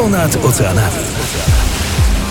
Ponad 0.00 0.44
oceanami. 0.44 0.96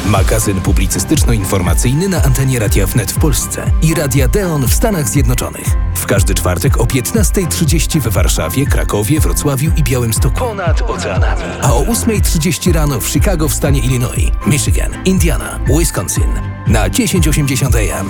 Magazyn 0.05 0.61
publicystyczno-informacyjny 0.61 2.09
na 2.09 2.23
antenie 2.23 2.59
Radia 2.59 2.87
Wnet 2.87 3.11
w 3.11 3.19
Polsce 3.19 3.71
i 3.81 3.93
Radia 3.93 4.27
Deon 4.27 4.67
w 4.67 4.73
Stanach 4.73 5.09
Zjednoczonych. 5.09 5.67
W 5.95 6.05
każdy 6.05 6.35
czwartek 6.35 6.77
o 6.77 6.83
15.30 6.83 7.99
w 7.99 8.07
Warszawie, 8.07 8.65
Krakowie, 8.65 9.19
Wrocławiu 9.19 9.71
i 9.77 9.83
Białymstoku. 9.83 10.39
Ponad 10.39 10.81
oceanami. 10.81 11.41
A 11.61 11.73
o 11.73 11.83
8.30 11.83 12.73
rano 12.73 12.99
w 12.99 13.07
Chicago 13.07 13.49
w 13.49 13.53
stanie 13.53 13.79
Illinois, 13.79 14.31
Michigan, 14.47 14.91
Indiana, 15.05 15.59
Wisconsin 15.77 16.39
na 16.67 16.89
1080 16.89 17.75
AM. 17.75 18.09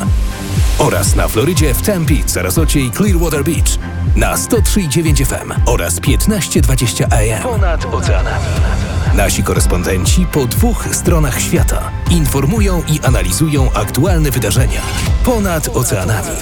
Oraz 0.78 1.16
na 1.16 1.28
Florydzie 1.28 1.74
w 1.74 1.82
Tempe, 1.82 2.14
Sarasocie 2.26 2.80
i 2.80 2.92
Clearwater 2.92 3.44
Beach 3.44 3.80
na 4.16 4.36
103.9 4.36 5.26
FM 5.26 5.54
oraz 5.66 6.00
15.20 6.00 7.04
AM. 7.04 7.44
Ponad 7.44 7.86
oceanami. 7.86 8.46
Nasi 9.16 9.44
korespondenci 9.44 10.26
po 10.26 10.46
dwóch 10.46 10.88
stronach 10.92 11.42
świata 11.42 11.92
informują 12.12 12.84
i 12.88 13.00
analizują 13.00 13.74
aktualne 13.74 14.32
wydarzenia 14.32 14.82
ponad 15.26 15.70
oceanami. 15.74 16.36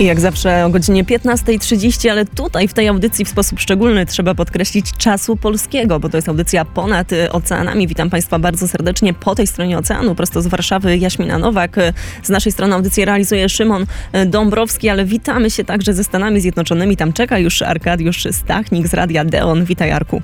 I 0.00 0.04
jak 0.04 0.20
zawsze 0.20 0.66
o 0.66 0.70
godzinie 0.70 1.04
15.30, 1.04 2.10
ale 2.10 2.24
tutaj 2.24 2.68
w 2.68 2.74
tej 2.74 2.88
audycji 2.88 3.24
w 3.24 3.28
sposób 3.28 3.60
szczególny 3.60 4.06
trzeba 4.06 4.34
podkreślić 4.34 4.92
czasu 4.92 5.36
polskiego, 5.36 6.00
bo 6.00 6.08
to 6.08 6.16
jest 6.16 6.28
audycja 6.28 6.64
ponad 6.64 7.12
y, 7.12 7.32
oceanami. 7.32 7.86
Witam 7.86 8.10
Państwa 8.10 8.38
bardzo 8.38 8.68
serdecznie 8.68 9.14
po 9.14 9.34
tej 9.34 9.46
stronie 9.46 9.78
oceanu, 9.78 10.14
prosto 10.14 10.42
z 10.42 10.46
Warszawy 10.46 10.98
Jaśmina 10.98 11.38
Nowak. 11.38 11.76
Z 12.22 12.28
naszej 12.28 12.52
strony 12.52 12.74
audycję 12.74 13.04
realizuje 13.04 13.48
Szymon 13.48 13.86
y, 14.14 14.26
Dąbrowski, 14.26 14.88
ale 14.88 15.04
witamy 15.04 15.50
się 15.50 15.64
także 15.64 15.94
ze 15.94 16.04
Stanami 16.04 16.40
Zjednoczonymi. 16.40 16.96
Tam 16.96 17.12
czeka 17.12 17.38
już 17.38 17.62
Arkadiusz 17.62 18.28
Stachnik 18.30 18.88
z 18.88 18.94
Radia 18.94 19.24
Deon. 19.24 19.64
Witaj 19.64 19.90
Arku. 19.90 20.22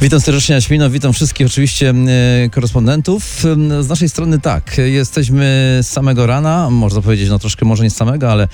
Witam 0.00 0.20
serdecznie 0.20 0.54
Jaśmino, 0.54 0.90
witam 0.90 1.12
wszystkich 1.12 1.46
oczywiście 1.46 1.94
e, 2.44 2.48
korespondentów. 2.48 3.44
Z 3.80 3.88
naszej 3.88 4.08
strony 4.08 4.40
tak, 4.40 4.78
jesteśmy 4.78 5.78
z 5.82 5.88
samego 5.88 6.26
rana, 6.26 6.70
można 6.70 7.02
powiedzieć, 7.02 7.28
no 7.28 7.38
troszkę 7.38 7.66
może 7.66 7.84
nie 7.84 7.90
z 7.90 7.96
samego, 7.96 8.32
ale 8.32 8.48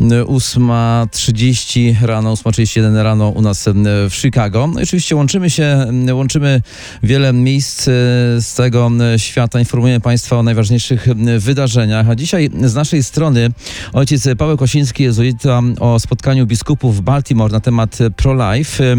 8.30 0.00 1.94
rano, 2.02 2.34
8.31 2.34 3.02
rano 3.02 3.28
u 3.28 3.42
nas 3.42 3.68
w 4.10 4.14
Chicago. 4.14 4.70
No 4.74 4.80
i 4.80 4.82
oczywiście 4.82 5.16
łączymy 5.16 5.50
się, 5.50 5.86
łączymy 6.12 6.62
wiele 7.02 7.32
miejsc 7.32 7.88
e, 7.88 7.92
z 8.40 8.54
tego 8.54 8.90
świata, 9.16 9.58
informujemy 9.58 10.00
Państwa 10.00 10.36
o 10.36 10.42
najważniejszych 10.42 11.08
wydarzeniach. 11.38 12.10
A 12.10 12.14
dzisiaj 12.14 12.50
z 12.64 12.74
naszej 12.74 13.02
strony 13.02 13.48
ojciec 13.92 14.28
Paweł 14.38 14.56
Kosiński, 14.56 15.02
jezuita 15.02 15.62
o 15.80 16.00
spotkaniu 16.00 16.46
biskupów 16.46 16.96
w 16.96 17.00
Baltimore 17.00 17.52
na 17.52 17.60
temat 17.60 17.98
pro-life. 18.16 18.96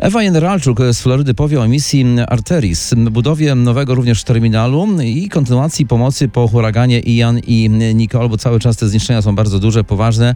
Ewa 0.00 0.22
Jeneralczuk 0.22 0.67
z 0.92 1.00
Florydy 1.00 1.34
powie 1.34 1.60
o 1.60 1.68
misji 1.68 2.06
Arteris, 2.28 2.94
budowie 3.10 3.54
nowego 3.54 3.94
również 3.94 4.24
terminalu 4.24 4.88
i 5.02 5.28
kontynuacji 5.28 5.86
pomocy 5.86 6.28
po 6.28 6.48
huraganie 6.48 7.00
Ian 7.00 7.38
i 7.46 7.70
Nicole, 7.94 8.28
bo 8.28 8.38
cały 8.38 8.60
czas 8.60 8.76
te 8.76 8.88
zniszczenia 8.88 9.22
są 9.22 9.34
bardzo 9.34 9.58
duże, 9.58 9.84
poważne. 9.84 10.34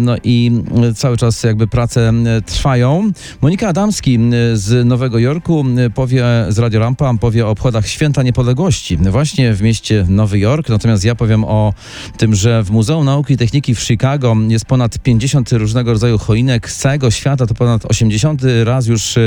No 0.00 0.16
i 0.24 0.52
cały 0.96 1.16
czas 1.16 1.42
jakby 1.42 1.66
prace 1.66 2.12
trwają. 2.46 3.12
Monika 3.40 3.68
Adamski 3.68 4.18
z 4.54 4.86
Nowego 4.86 5.18
Jorku 5.18 5.64
powie 5.94 6.24
z 6.48 6.58
Radio 6.58 6.80
Rampa, 6.80 7.14
powie 7.20 7.46
o 7.46 7.50
obchodach 7.50 7.88
Święta 7.88 8.22
Niepodległości 8.22 8.96
właśnie 8.96 9.54
w 9.54 9.62
mieście 9.62 10.06
Nowy 10.08 10.38
Jork. 10.38 10.68
Natomiast 10.68 11.04
ja 11.04 11.14
powiem 11.14 11.44
o 11.44 11.74
tym, 12.16 12.34
że 12.34 12.62
w 12.62 12.70
Muzeum 12.70 13.04
Nauki 13.04 13.34
i 13.34 13.36
Techniki 13.36 13.74
w 13.74 13.80
Chicago 13.80 14.36
jest 14.48 14.64
ponad 14.64 14.98
50 14.98 15.52
różnego 15.52 15.92
rodzaju 15.92 16.18
choinek 16.18 16.70
z 16.70 16.76
całego 16.76 17.10
świata. 17.10 17.46
To 17.46 17.54
ponad 17.54 17.86
80 17.86 18.42
raz 18.64 18.86
już 18.86 19.18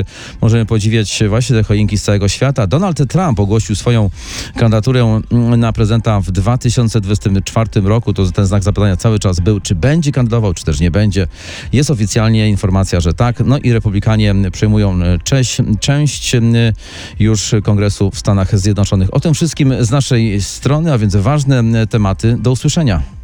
możemy 0.41 0.65
podziwiać 0.65 1.23
właśnie 1.29 1.55
te 1.55 1.63
choinki 1.63 1.97
z 1.97 2.03
całego 2.03 2.27
świata. 2.27 2.67
Donald 2.67 3.09
Trump 3.09 3.39
ogłosił 3.39 3.75
swoją 3.75 4.09
kandydaturę 4.55 5.21
na 5.57 5.73
prezydenta 5.73 6.21
w 6.21 6.31
2024 6.31 7.69
roku. 7.83 8.13
To 8.13 8.31
ten 8.31 8.45
znak 8.45 8.63
zapytania 8.63 8.97
cały 8.97 9.19
czas 9.19 9.39
był, 9.39 9.59
czy 9.59 9.75
będzie 9.75 10.11
kandydował, 10.11 10.53
czy 10.53 10.65
też 10.65 10.79
nie 10.79 10.91
będzie. 10.91 11.27
Jest 11.73 11.91
oficjalnie 11.91 12.49
informacja, 12.49 12.99
że 12.99 13.13
tak. 13.13 13.39
No 13.45 13.57
i 13.57 13.73
republikanie 13.73 14.35
przejmują 14.51 14.99
cześć, 15.23 15.57
część 15.79 16.31
już 17.19 17.55
kongresu 17.63 18.11
w 18.11 18.19
Stanach 18.19 18.59
Zjednoczonych. 18.59 19.13
O 19.13 19.19
tym 19.19 19.33
wszystkim 19.33 19.73
z 19.79 19.91
naszej 19.91 20.41
strony, 20.41 20.93
a 20.93 20.97
więc 20.97 21.15
ważne 21.15 21.87
tematy. 21.87 22.37
Do 22.39 22.51
usłyszenia. 22.51 23.20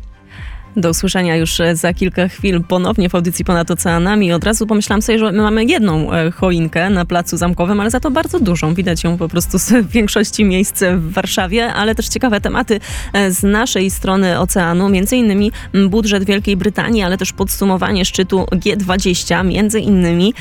Do 0.77 0.89
usłyszenia 0.89 1.35
już 1.35 1.59
e, 1.59 1.75
za 1.75 1.93
kilka 1.93 2.27
chwil 2.27 2.63
ponownie 2.63 3.09
w 3.09 3.15
audycji 3.15 3.45
Ponad 3.45 3.71
Oceanami. 3.71 4.33
Od 4.33 4.43
razu 4.43 4.67
pomyślałam 4.67 5.01
sobie, 5.01 5.19
że 5.19 5.31
my 5.31 5.41
mamy 5.41 5.65
jedną 5.65 6.13
e, 6.13 6.31
choinkę 6.31 6.89
na 6.89 7.05
placu 7.05 7.37
zamkowym, 7.37 7.79
ale 7.79 7.89
za 7.89 7.99
to 7.99 8.11
bardzo 8.11 8.39
dużą. 8.39 8.73
Widać 8.73 9.03
ją 9.03 9.17
po 9.17 9.27
prostu 9.27 9.59
z 9.59 9.71
większości 9.95 10.45
miejsc 10.45 10.83
w 10.97 11.13
Warszawie, 11.13 11.73
ale 11.73 11.95
też 11.95 12.07
ciekawe 12.07 12.41
tematy 12.41 12.79
e, 13.13 13.31
z 13.31 13.43
naszej 13.43 13.91
strony 13.91 14.39
oceanu, 14.39 14.89
między 14.89 15.15
innymi 15.15 15.51
budżet 15.89 16.23
Wielkiej 16.23 16.57
Brytanii, 16.57 17.03
ale 17.03 17.17
też 17.17 17.33
podsumowanie 17.33 18.05
szczytu 18.05 18.45
G20, 18.51 19.45
między 19.45 19.79
innymi 19.79 20.33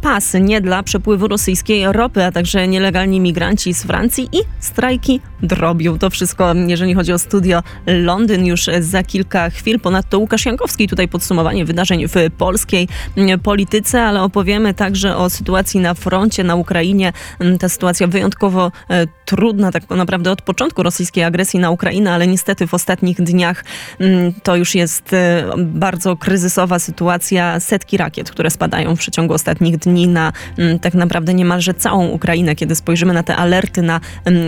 pas 0.00 0.34
nie 0.40 0.60
dla 0.60 0.82
przepływu 0.82 1.28
rosyjskiej 1.28 1.92
ropy, 1.92 2.24
a 2.24 2.32
także 2.32 2.68
nielegalni 2.68 3.20
migranci 3.20 3.74
z 3.74 3.82
Francji 3.82 4.28
i 4.32 4.38
strajki 4.60 5.20
drobią. 5.42 5.98
To 5.98 6.10
wszystko, 6.10 6.54
jeżeli 6.66 6.94
chodzi 6.94 7.12
o 7.12 7.18
studio 7.18 7.62
Londyn, 7.86 8.46
już 8.46 8.66
za 8.80 9.02
kilka 9.02 9.50
chwil 9.50 9.67
chwil. 9.68 9.80
Ponadto 9.80 10.18
Łukasz 10.18 10.46
Jankowski 10.46 10.88
tutaj 10.88 11.08
podsumowanie 11.08 11.64
wydarzeń 11.64 12.08
w 12.08 12.14
polskiej 12.38 12.88
mm, 13.16 13.40
polityce, 13.40 14.02
ale 14.02 14.22
opowiemy 14.22 14.74
także 14.74 15.16
o 15.16 15.30
sytuacji 15.30 15.80
na 15.80 15.94
froncie 15.94 16.44
na 16.44 16.54
Ukrainie. 16.54 17.12
Mm, 17.40 17.58
ta 17.58 17.68
sytuacja 17.68 18.06
wyjątkowo 18.06 18.72
e, 18.90 19.06
trudna, 19.24 19.72
tak 19.72 19.90
naprawdę 19.90 20.30
od 20.30 20.42
początku 20.42 20.82
rosyjskiej 20.82 21.24
agresji 21.24 21.60
na 21.60 21.70
Ukrainę, 21.70 22.12
ale 22.12 22.26
niestety 22.26 22.66
w 22.66 22.74
ostatnich 22.74 23.22
dniach 23.22 23.64
mm, 24.00 24.32
to 24.42 24.56
już 24.56 24.74
jest 24.74 25.12
e, 25.12 25.44
bardzo 25.58 26.16
kryzysowa 26.16 26.78
sytuacja. 26.78 27.60
Setki 27.60 27.96
rakiet, 27.96 28.30
które 28.30 28.50
spadają 28.50 28.96
w 28.96 28.98
przeciągu 28.98 29.34
ostatnich 29.34 29.76
dni 29.76 30.08
na 30.08 30.32
tak 30.80 30.94
naprawdę 30.94 31.34
niemalże 31.34 31.74
całą 31.74 32.06
Ukrainę. 32.06 32.54
Kiedy 32.54 32.74
spojrzymy 32.74 33.12
na 33.12 33.22
te 33.22 33.36
alerty 33.36 33.82
na 33.82 34.00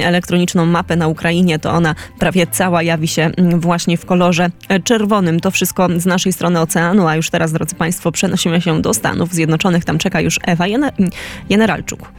elektroniczną 0.02 0.66
mapę 0.66 0.96
na 0.96 1.08
Ukrainie, 1.08 1.58
to 1.58 1.70
ona 1.70 1.94
prawie 2.18 2.46
cała 2.46 2.82
jawi 2.82 3.08
się 3.08 3.30
właśnie 3.58 3.96
w 3.96 4.06
kolorze 4.06 4.50
czerwonym 4.84 5.09
czerwonym. 5.10 5.40
To 5.40 5.50
wszystko 5.50 5.88
z 5.96 6.06
naszej 6.06 6.32
strony 6.32 6.60
oceanu, 6.60 7.06
a 7.06 7.16
już 7.16 7.30
teraz, 7.30 7.52
drodzy 7.52 7.74
Państwo, 7.74 8.12
przenosimy 8.12 8.60
się 8.60 8.82
do 8.82 8.94
Stanów 8.94 9.32
Zjednoczonych. 9.32 9.84
Tam 9.84 9.98
czeka 9.98 10.20
już 10.20 10.38
Ewa 10.46 10.66
Jeneralczuk. 11.48 12.12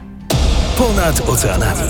Ponad 0.78 1.30
oceanami. 1.30 1.82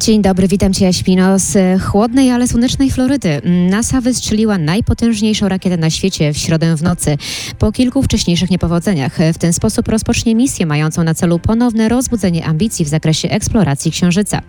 Dzień 0.00 0.22
dobry, 0.22 0.48
witam 0.48 0.72
Cię 0.72 0.84
Jaśmino 0.84 1.38
z 1.38 1.82
chłodnej, 1.82 2.30
ale 2.30 2.48
słonecznej 2.48 2.90
Florydy. 2.90 3.40
NASA 3.70 4.00
wystrzeliła 4.00 4.58
najpotężniejszą 4.58 5.48
rakietę 5.48 5.76
na 5.76 5.90
świecie 5.90 6.32
w 6.32 6.38
środę 6.38 6.76
w 6.76 6.82
nocy 6.82 7.16
po 7.58 7.72
kilku 7.72 8.02
wcześniejszych 8.02 8.50
niepowodzeniach. 8.50 9.18
W 9.34 9.38
ten 9.38 9.52
sposób 9.52 9.88
rozpocznie 9.88 10.34
misję 10.34 10.66
mającą 10.66 11.04
na 11.04 11.14
celu 11.14 11.38
ponowne 11.38 11.88
rozbudzenie 11.88 12.46
ambicji 12.46 12.84
w 12.84 12.88
zakresie 12.88 13.28
eksploracji 13.30 13.90
Księżyca. 13.90 14.42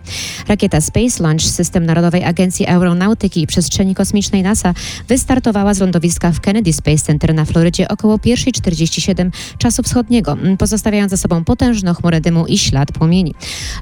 Rakieta 0.48 0.80
Space 0.80 1.22
Launch, 1.22 1.42
system 1.42 1.86
Narodowej 1.86 2.24
Agencji 2.24 2.66
Aeronautyki 2.66 3.42
i 3.42 3.46
Przestrzeni 3.46 3.94
Kosmicznej 3.94 4.42
NASA, 4.42 4.74
wystartowała 5.08 5.74
z 5.74 5.80
lądowiska 5.80 6.32
w 6.32 6.40
Kennedy 6.40 6.72
Space 6.72 6.98
Center 7.06 7.34
na 7.34 7.44
Florydzie 7.44 7.88
około 7.88 8.16
1.47 8.16 9.30
czasu 9.58 9.82
wschodniego, 9.82 10.36
pozostawiając 10.58 11.10
za 11.10 11.16
sobą 11.16 11.44
potężną 11.44 11.94
chmurę 11.94 12.20
dymu 12.20 12.46
i 12.46 12.58
ślad 12.58 12.92
płomieni. 12.92 13.34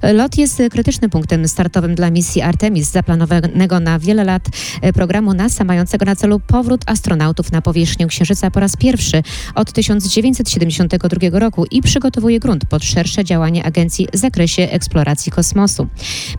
Lot 0.02 0.38
jest 0.38 0.62
krytycznym 0.70 1.10
punktem 1.10 1.37
startowym 1.46 1.94
dla 1.94 2.10
misji 2.10 2.42
Artemis, 2.42 2.90
zaplanowanego 2.90 3.80
na 3.80 3.98
wiele 3.98 4.24
lat 4.24 4.48
e, 4.82 4.92
programu 4.92 5.34
NASA, 5.34 5.64
mającego 5.64 6.04
na 6.04 6.16
celu 6.16 6.40
powrót 6.40 6.80
astronautów 6.86 7.52
na 7.52 7.62
powierzchnię 7.62 8.06
Księżyca 8.06 8.50
po 8.50 8.60
raz 8.60 8.76
pierwszy 8.76 9.22
od 9.54 9.72
1972 9.72 11.38
roku 11.38 11.64
i 11.70 11.82
przygotowuje 11.82 12.40
grunt 12.40 12.64
pod 12.64 12.84
szersze 12.84 13.24
działanie 13.24 13.64
agencji 13.64 14.08
w 14.12 14.16
zakresie 14.16 14.62
eksploracji 14.62 15.32
kosmosu. 15.32 15.86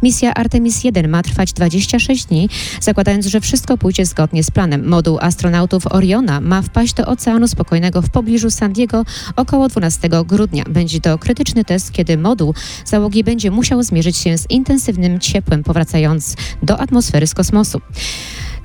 Misja 0.03 0.33
Artemis 0.33 0.83
1 0.83 1.09
ma 1.09 1.23
trwać 1.23 1.53
26 1.53 2.25
dni, 2.25 2.49
zakładając, 2.81 3.25
że 3.25 3.41
wszystko 3.41 3.77
pójdzie 3.77 4.05
zgodnie 4.05 4.43
z 4.43 4.51
planem. 4.51 4.87
Moduł 4.87 5.17
astronautów 5.21 5.87
Oriona 5.87 6.41
ma 6.41 6.61
wpaść 6.61 6.93
do 6.93 7.05
Oceanu 7.05 7.47
Spokojnego 7.47 8.01
w 8.01 8.09
pobliżu 8.09 8.51
San 8.51 8.73
Diego 8.73 9.05
około 9.35 9.67
12 9.67 10.09
grudnia. 10.25 10.63
Będzie 10.69 11.01
to 11.01 11.17
krytyczny 11.17 11.65
test, 11.65 11.91
kiedy 11.91 12.17
moduł 12.17 12.53
załogi 12.85 13.23
będzie 13.23 13.51
musiał 13.51 13.83
zmierzyć 13.83 14.17
się 14.17 14.37
z 14.37 14.49
intensywnością 14.49 14.88
ciepłem, 15.19 15.63
powracając 15.63 16.35
do 16.63 16.79
atmosfery 16.79 17.27
z 17.27 17.33
kosmosu. 17.33 17.81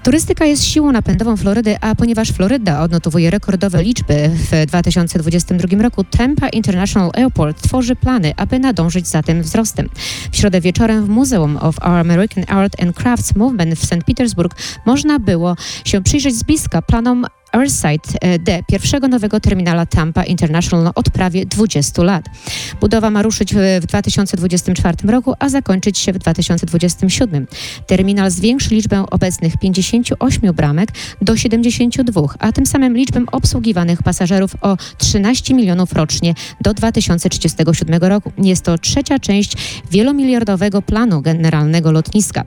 Turystyka 0.05 0.45
jest 0.45 0.65
siłą 0.65 0.93
napędową 0.93 1.37
Florydy, 1.37 1.77
a 1.81 1.95
ponieważ 1.95 2.29
Floryda 2.29 2.81
odnotowuje 2.81 3.31
rekordowe 3.31 3.83
liczby 3.83 4.31
w 4.35 4.67
2022 4.67 5.83
roku, 5.83 6.05
Tampa 6.05 6.49
International 6.49 7.11
Airport 7.15 7.63
tworzy 7.63 7.97
plany, 7.97 8.33
aby 8.37 8.59
nadążyć 8.59 9.09
za 9.09 9.23
tym 9.23 9.43
wzrostem. 9.43 9.89
W 10.33 10.37
środę 10.37 10.61
wieczorem 10.61 11.05
w 11.05 11.09
Museum 11.09 11.57
of 11.57 11.77
Our 11.83 11.99
American 11.99 12.45
Art 12.49 12.83
and 12.83 12.97
Crafts 12.97 13.37
Movement 13.37 13.75
w 13.75 13.85
St. 13.85 14.05
Petersburg 14.07 14.57
można 14.87 15.19
było 15.19 15.57
się 15.85 16.03
przyjrzeć 16.03 16.35
z 16.35 16.43
bliska 16.43 16.83
planom 16.83 17.27
Airside 17.55 18.19
e, 18.21 18.39
D, 18.39 18.63
pierwszego 18.69 19.09
nowego 19.09 19.41
terminala 19.41 19.87
Tampa 19.87 20.25
International 20.25 20.93
od 20.95 21.11
prawie 21.11 21.47
20 21.47 22.03
lat. 22.03 22.25
Budowa 22.81 23.11
ma 23.11 23.23
ruszyć 23.23 23.55
w 23.55 23.85
w 23.85 23.87
2024 23.87 24.97
roku, 25.09 25.35
a 25.39 25.49
zakończyć 25.49 25.99
się 25.99 26.13
w 26.13 26.19
2027. 26.19 27.47
Terminal 27.87 28.31
zwiększy 28.31 28.75
liczbę 28.75 29.05
obecnych 29.11 29.57
58 29.57 30.53
bramek 30.53 30.89
do 31.23 31.37
72, 31.37 32.23
a 32.39 32.53
tym 32.53 32.67
samym 32.67 32.97
liczbę 32.97 33.25
obsługiwanych 33.33 34.03
pasażerów 34.03 34.57
o 34.61 34.77
13 34.99 35.55
milionów 35.55 35.93
rocznie 35.93 36.35
do 36.61 36.75
2037 36.75 38.01
roku. 38.01 38.33
Jest 38.39 38.65
to 38.65 38.79
trzecia 38.79 39.19
część 39.19 39.81
wielomiliardowego 39.91 40.83
planu 40.83 41.23
generalnego 41.23 41.93
lotniska. 41.93 42.45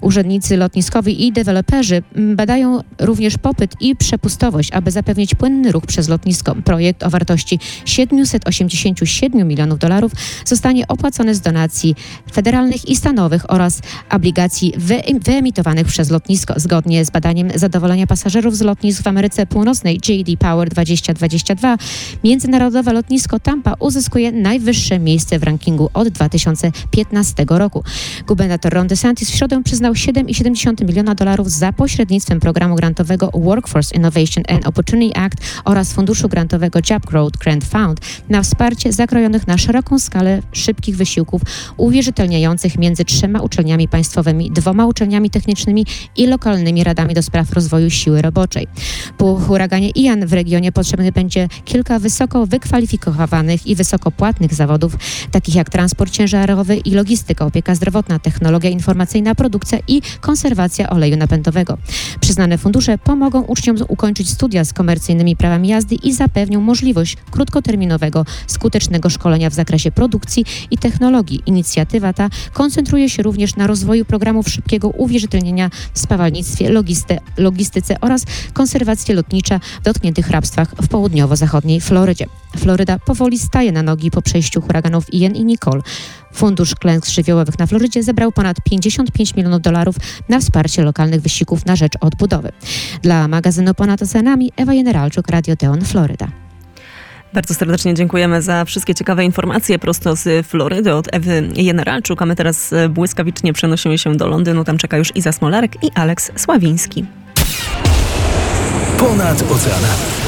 Urzędnicy 0.00 0.56
lotniskowi 0.56 1.26
i 1.26 1.32
deweloperzy 1.32 2.02
badają 2.34 2.80
również 2.98 3.38
popyt 3.38 3.74
i 3.80 3.96
przepustowość, 3.96 4.47
aby 4.72 4.90
zapewnić 4.90 5.34
płynny 5.34 5.72
ruch 5.72 5.86
przez 5.86 6.08
lotnisko. 6.08 6.54
Projekt 6.64 7.02
o 7.02 7.10
wartości 7.10 7.58
787 7.84 9.48
milionów 9.48 9.78
dolarów 9.78 10.12
zostanie 10.44 10.88
opłacony 10.88 11.34
z 11.34 11.40
donacji 11.40 11.94
federalnych 12.32 12.88
i 12.88 12.96
stanowych 12.96 13.50
oraz 13.50 13.80
obligacji 14.10 14.72
wy- 14.76 15.02
wyemitowanych 15.20 15.86
przez 15.86 16.10
lotnisko. 16.10 16.54
Zgodnie 16.56 17.04
z 17.04 17.10
badaniem 17.10 17.50
zadowolenia 17.54 18.06
pasażerów 18.06 18.56
z 18.56 18.60
lotnisk 18.60 19.02
w 19.02 19.06
Ameryce 19.06 19.46
Północnej 19.46 20.00
JD 20.08 20.36
Power 20.38 20.68
2022 20.68 21.76
międzynarodowe 22.24 22.92
lotnisko 22.92 23.40
Tampa 23.40 23.74
uzyskuje 23.80 24.32
najwyższe 24.32 24.98
miejsce 24.98 25.38
w 25.38 25.42
rankingu 25.42 25.90
od 25.94 26.08
2015 26.08 27.46
roku. 27.48 27.84
Gubernator 28.26 28.72
Ron 28.72 28.86
DeSantis 28.86 29.30
w 29.30 29.34
środę 29.34 29.62
przyznał 29.62 29.92
7,7 29.92 30.86
miliona 30.86 31.14
dolarów 31.14 31.50
za 31.50 31.72
pośrednictwem 31.72 32.40
programu 32.40 32.74
grantowego 32.74 33.30
Workforce 33.34 33.96
Innovation 33.96 34.37
and 34.48 34.66
Opportunity 34.66 35.16
Act 35.16 35.38
oraz 35.64 35.92
funduszu 35.92 36.28
grantowego 36.28 36.78
Job 36.90 37.06
Growth 37.06 37.38
Grant 37.38 37.64
Fund 37.64 38.00
na 38.28 38.42
wsparcie 38.42 38.92
zakrojonych 38.92 39.46
na 39.46 39.58
szeroką 39.58 39.98
skalę 39.98 40.42
szybkich 40.52 40.96
wysiłków 40.96 41.42
uwierzytelniających 41.76 42.78
między 42.78 43.04
trzema 43.04 43.40
uczelniami 43.40 43.88
państwowymi, 43.88 44.50
dwoma 44.50 44.86
uczelniami 44.86 45.30
technicznymi 45.30 45.86
i 46.16 46.26
lokalnymi 46.26 46.84
radami 46.84 47.14
do 47.14 47.22
spraw 47.22 47.52
rozwoju 47.52 47.90
siły 47.90 48.22
roboczej. 48.22 48.66
Po 49.18 49.36
huraganie 49.36 49.90
Ian 49.90 50.26
w 50.26 50.32
regionie 50.32 50.72
potrzebnych 50.72 51.12
będzie 51.12 51.48
kilka 51.64 51.98
wysoko 51.98 52.46
wykwalifikowanych 52.46 53.66
i 53.66 53.74
wysoko 53.74 54.10
płatnych 54.10 54.54
zawodów, 54.54 54.96
takich 55.30 55.54
jak 55.54 55.70
transport 55.70 56.12
ciężarowy 56.12 56.76
i 56.76 56.90
logistyka, 56.90 57.46
opieka 57.46 57.74
zdrowotna, 57.74 58.18
technologia 58.18 58.70
informacyjna, 58.70 59.34
produkcja 59.34 59.78
i 59.88 60.02
konserwacja 60.20 60.90
oleju 60.90 61.16
napędowego. 61.16 61.78
Przyznane 62.20 62.58
fundusze 62.58 62.98
pomogą 62.98 63.42
uczniom 63.42 63.76
ukończyć 63.88 64.17
studia 64.26 64.64
z 64.64 64.72
komercyjnymi 64.72 65.36
prawami 65.36 65.68
jazdy 65.68 65.94
i 65.94 66.12
zapewnią 66.12 66.60
możliwość 66.60 67.16
krótkoterminowego, 67.30 68.24
skutecznego 68.46 69.10
szkolenia 69.10 69.50
w 69.50 69.54
zakresie 69.54 69.90
produkcji 69.90 70.44
i 70.70 70.78
technologii. 70.78 71.42
Inicjatywa 71.46 72.12
ta 72.12 72.28
koncentruje 72.52 73.08
się 73.10 73.22
również 73.22 73.56
na 73.56 73.66
rozwoju 73.66 74.04
programów 74.04 74.48
szybkiego 74.48 74.88
uwierzytelnienia 74.88 75.70
w 75.92 75.98
spawalnictwie, 75.98 76.70
logisty, 76.70 77.18
logistyce 77.36 78.00
oraz 78.00 78.24
konserwacji 78.52 79.14
lotnicza 79.14 79.60
w 79.80 79.84
dotkniętych 79.84 80.26
hrabstwach 80.26 80.74
w 80.82 80.88
południowo-zachodniej 80.88 81.80
Florydzie. 81.80 82.26
Floryda 82.56 82.98
powoli 82.98 83.38
staje 83.38 83.72
na 83.72 83.82
nogi 83.82 84.10
po 84.10 84.22
przejściu 84.22 84.60
huraganów 84.60 85.14
Ian 85.14 85.34
i 85.34 85.44
Nicole. 85.44 85.82
Fundusz 86.32 86.74
Klęsk 86.74 87.08
Żywiołowych 87.08 87.58
na 87.58 87.66
Florydzie 87.66 88.02
zebrał 88.02 88.32
ponad 88.32 88.56
55 88.64 89.34
milionów 89.34 89.62
dolarów 89.62 89.96
na 90.28 90.40
wsparcie 90.40 90.82
lokalnych 90.82 91.20
wysiłków 91.20 91.66
na 91.66 91.76
rzecz 91.76 91.92
odbudowy. 92.00 92.52
Dla 93.02 93.28
magazynu 93.28 93.74
Ponad 93.74 94.02
Oceanami 94.02 94.52
Ewa 94.56 94.72
Generalczuk, 94.72 95.28
Radio 95.28 95.56
Teon, 95.56 95.80
Floryda. 95.84 96.28
Bardzo 97.32 97.54
serdecznie 97.54 97.94
dziękujemy 97.94 98.42
za 98.42 98.64
wszystkie 98.64 98.94
ciekawe 98.94 99.24
informacje 99.24 99.78
prosto 99.78 100.16
z 100.16 100.46
Florydy 100.46 100.94
od 100.94 101.14
Ewy 101.14 101.48
Generalczuk, 101.66 102.22
a 102.22 102.26
my 102.26 102.36
teraz 102.36 102.72
e, 102.72 102.88
błyskawicznie 102.88 103.52
przenosimy 103.52 103.98
się 103.98 104.16
do 104.16 104.26
Londynu. 104.26 104.64
Tam 104.64 104.78
czeka 104.78 104.96
już 104.96 105.16
Iza 105.16 105.32
Smolarek 105.32 105.84
i 105.84 105.90
Aleks 105.94 106.30
Sławiński. 106.36 107.04
Ponad 108.98 109.42
oceanami. 109.42 110.27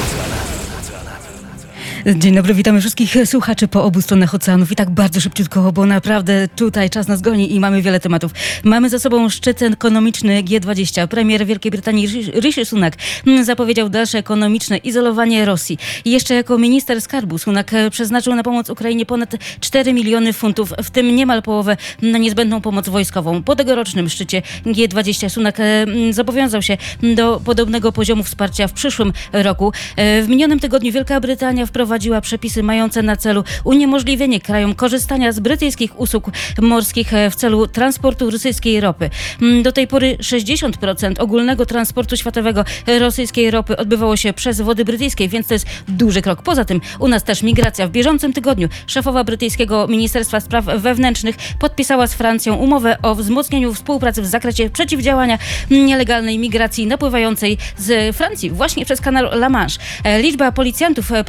Dzień 2.05 2.35
dobry, 2.35 2.53
witamy 2.53 2.79
wszystkich 2.79 3.15
słuchaczy 3.25 3.67
po 3.67 3.83
obu 3.83 4.01
stronach 4.01 4.35
oceanów 4.35 4.71
i 4.71 4.75
tak 4.75 4.89
bardzo 4.89 5.21
szybciutko, 5.21 5.71
bo 5.71 5.85
naprawdę 5.85 6.47
tutaj 6.55 6.89
czas 6.89 7.07
nas 7.07 7.21
goni 7.21 7.55
i 7.55 7.59
mamy 7.59 7.81
wiele 7.81 7.99
tematów. 7.99 8.31
Mamy 8.63 8.89
za 8.89 8.99
sobą 8.99 9.29
szczyt 9.29 9.61
ekonomiczny 9.61 10.43
G20. 10.43 11.07
Premier 11.07 11.45
Wielkiej 11.45 11.71
Brytanii 11.71 12.07
Rishi- 12.07 12.65
Sunak 12.65 12.93
mm, 13.27 13.45
zapowiedział 13.45 13.89
dalsze 13.89 14.17
ekonomiczne 14.17 14.77
izolowanie 14.77 15.45
Rosji. 15.45 15.77
Jeszcze 16.05 16.33
jako 16.33 16.57
minister 16.57 17.01
skarbu 17.01 17.37
Sunak 17.37 17.73
e, 17.73 17.89
przeznaczył 17.89 18.35
na 18.35 18.43
pomoc 18.43 18.69
Ukrainie 18.69 19.05
ponad 19.05 19.35
4 19.59 19.93
miliony 19.93 20.33
funtów, 20.33 20.73
w 20.83 20.89
tym 20.89 21.15
niemal 21.15 21.41
połowę 21.41 21.77
na 22.01 22.17
niezbędną 22.17 22.61
pomoc 22.61 22.89
wojskową. 22.89 23.43
Po 23.43 23.55
tegorocznym 23.55 24.09
szczycie 24.09 24.41
G20 24.65 25.29
Sunak 25.29 25.59
e, 25.59 25.63
mm, 25.63 26.13
zobowiązał 26.13 26.61
się 26.61 26.77
do 27.15 27.41
podobnego 27.45 27.91
poziomu 27.91 28.23
wsparcia 28.23 28.67
w 28.67 28.73
przyszłym 28.73 29.13
roku. 29.33 29.73
E, 29.95 30.23
W 30.23 30.29
minionym 30.29 30.59
tygodniu 30.59 30.91
Wielka 30.91 31.19
Brytania 31.19 31.65
wprowadziła 31.65 31.90
przepisy 32.21 32.63
mające 32.63 33.01
na 33.01 33.15
celu 33.15 33.43
uniemożliwienie 33.63 34.39
krajom 34.39 34.75
korzystania 34.75 35.31
z 35.31 35.39
brytyjskich 35.39 35.99
usług 35.99 36.25
morskich 36.61 37.13
e, 37.13 37.29
w 37.31 37.35
celu 37.35 37.67
transportu 37.67 38.31
rosyjskiej 38.31 38.81
ropy. 38.81 39.09
Mm, 39.41 39.63
Do 39.63 39.71
tej 39.71 39.87
pory 39.87 40.17
60% 40.19 41.21
ogólnego 41.21 41.65
transportu 41.65 42.17
światowego 42.17 42.65
rosyjskiej 42.99 43.51
ropy 43.51 43.77
odbywało 43.77 44.17
się 44.17 44.33
przez 44.33 44.61
wody 44.61 44.85
brytyjskie, 44.85 45.27
więc 45.27 45.47
to 45.47 45.53
jest 45.53 45.65
duży 45.87 46.21
krok. 46.21 46.41
Poza 46.41 46.65
tym 46.65 46.81
u 46.99 47.07
nas 47.07 47.23
też 47.23 47.43
migracja. 47.43 47.87
W 47.87 47.91
bieżącym 47.91 48.33
tygodniu 48.33 48.67
szefowa 48.87 49.23
brytyjskiego 49.23 49.87
Ministerstwa 49.87 50.39
Spraw 50.39 50.65
Wewnętrznych 50.65 51.35
podpisała 51.59 52.07
z 52.07 52.13
Francją 52.13 52.55
umowę 52.55 52.97
o 53.01 53.15
wzmocnieniu 53.15 53.73
współpracy 53.73 54.21
w 54.21 54.25
zakresie 54.25 54.69
przeciwdziałania 54.69 55.37
nielegalnej 55.71 56.39
migracji 56.39 56.87
napływającej 56.87 57.57
z 57.77 58.15
Francji 58.15 58.49
właśnie 58.49 58.85
przez 58.85 59.01
kanał 59.01 59.25
La 59.25 59.49
Manche. 59.49 59.79
E, 60.03 60.21
Liczba 60.21 60.51
policjantów 60.51 61.11
e, 61.11 61.23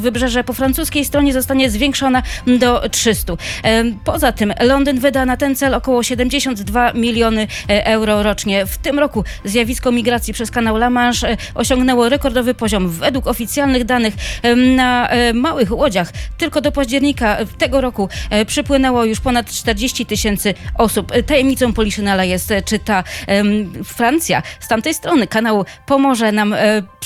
wybrzeże 0.00 0.44
po 0.44 0.52
francuskiej 0.52 1.04
stronie 1.04 1.32
zostanie 1.32 1.70
zwiększona 1.70 2.22
do 2.46 2.88
300. 2.88 3.32
E, 3.32 3.36
Poza 4.04 4.32
tym 4.32 4.52
Londyn 4.60 5.00
wyda 5.00 5.26
na 5.26 5.36
ten 5.36 5.56
cel 5.56 5.74
około 5.74 6.02
72 6.02 6.92
miliony 6.92 7.46
e, 7.68 7.86
euro 7.86 8.22
rocznie. 8.22 8.66
W 8.66 8.78
tym 8.78 8.98
roku 8.98 9.24
zjawisko 9.44 9.92
migracji 9.92 10.34
przez 10.34 10.50
kanał 10.50 10.76
La 10.76 10.90
Manche 10.90 11.30
e, 11.30 11.36
osiągnęło 11.54 12.08
rekordowy 12.08 12.54
poziom. 12.54 12.88
Według 12.88 13.26
oficjalnych 13.26 13.84
danych 13.84 14.14
na 14.76 15.08
e, 15.08 15.32
małych 15.32 15.72
łodziach 15.72 16.12
tylko 16.38 16.60
do 16.60 16.72
października 16.72 17.38
tego 17.58 17.80
roku 17.80 18.08
przypłynęło 18.46 19.04
już 19.04 19.20
ponad 19.20 19.50
40 19.50 20.06
tysięcy 20.06 20.54
osób. 20.78 21.12
Tajemnicą 21.26 21.72
Poliszynela 21.72 22.24
jest, 22.24 22.52
czy 22.64 22.78
ta 22.78 23.04
Francja 23.84 24.42
z 24.60 24.68
tamtej 24.68 24.94
strony 24.94 25.26
kanału 25.26 25.64
pomoże 25.86 26.32
nam 26.32 26.54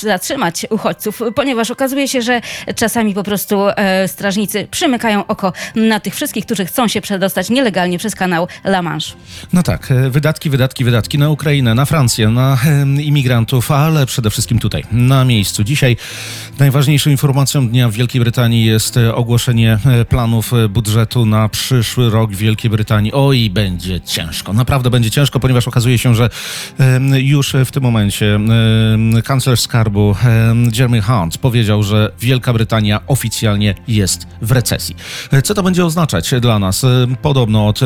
zatrzymać 0.01 0.67
uchodźców, 0.71 1.21
ponieważ 1.35 1.71
okazuje 1.71 2.09
się, 2.09 2.23
że 2.23 2.41
czasami 2.81 3.15
po 3.15 3.23
prostu 3.23 3.69
e, 3.69 4.09
strażnicy 4.09 4.69
przymykają 4.71 5.27
oko 5.27 5.53
na 5.75 6.01
tych 6.01 6.15
wszystkich, 6.15 6.47
którzy 6.47 6.65
chcą 6.65 6.89
się 6.89 7.01
przedostać 7.01 7.51
nielegalnie 7.51 7.99
przez 7.99 8.15
kanał 8.15 8.49
La 8.65 8.83
Manche. 8.83 9.15
No 9.53 9.63
tak, 9.63 9.91
e, 9.91 10.11
wydatki, 10.11 10.51
wydatki, 10.51 10.85
wydatki 10.85 11.19
na 11.19 11.31
Ukrainę, 11.31 11.75
na 11.75 11.85
Francję, 11.85 12.29
na 12.29 12.59
em, 12.67 13.01
imigrantów, 13.01 13.71
ale 13.71 14.07
przede 14.07 14.31
wszystkim 14.31 14.59
tutaj, 14.59 14.85
na 14.93 15.25
miejscu. 15.25 15.65
Dzisiaj 15.65 15.97
najważniejszą 16.59 17.11
informacją 17.11 17.69
dnia 17.69 17.89
w 17.89 17.93
Wielkiej 17.93 18.21
Brytanii 18.21 18.65
jest 18.65 18.97
e, 18.97 19.15
ogłoszenie 19.15 19.79
e, 19.87 20.05
planów 20.05 20.53
e, 20.53 20.69
budżetu 20.69 21.27
na 21.27 21.49
przyszły 21.49 22.11
rok 22.11 22.33
w 22.33 22.37
Wielkiej 22.37 22.71
Brytanii. 22.71 23.13
Oj, 23.13 23.51
będzie 23.51 24.01
ciężko, 24.01 24.53
naprawdę 24.53 24.91
będzie 24.91 25.11
ciężko, 25.11 25.41
ponieważ 25.41 25.69
okazuje 25.69 25.99
się, 25.99 26.15
że 26.15 26.31
em, 26.79 27.15
już 27.15 27.53
w 27.65 27.71
tym 27.71 27.83
momencie 27.83 28.41
kanclerz 29.25 29.61
skarbu 29.61 30.17
em, 30.25 30.71
Jeremy 30.75 31.03
Hunt 31.03 31.39
powiedział, 31.39 31.83
że 31.83 32.13
Wielka 32.21 32.53
Brytania 32.53 32.70
oficjalnie 33.07 33.75
jest 33.89 34.27
w 34.43 34.53
recesji. 34.53 34.97
Co 35.45 35.55
to 35.55 35.63
będzie 35.63 35.85
oznaczać 35.85 36.35
dla 36.41 36.59
nas? 36.59 36.87
Podobno 37.23 37.69
od 37.69 37.81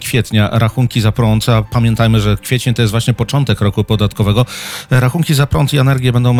kwietnia 0.00 0.48
rachunki 0.52 1.00
za 1.00 1.12
prąd, 1.12 1.48
a 1.48 1.62
pamiętajmy, 1.62 2.20
że 2.20 2.36
kwiecień 2.36 2.74
to 2.74 2.82
jest 2.82 2.90
właśnie 2.90 3.14
początek 3.14 3.60
roku 3.60 3.84
podatkowego. 3.84 4.46
E, 4.90 5.00
Rachunki 5.00 5.34
za 5.34 5.46
prąd 5.46 5.72
i 5.72 5.78
energię 5.78 6.12
będą 6.12 6.38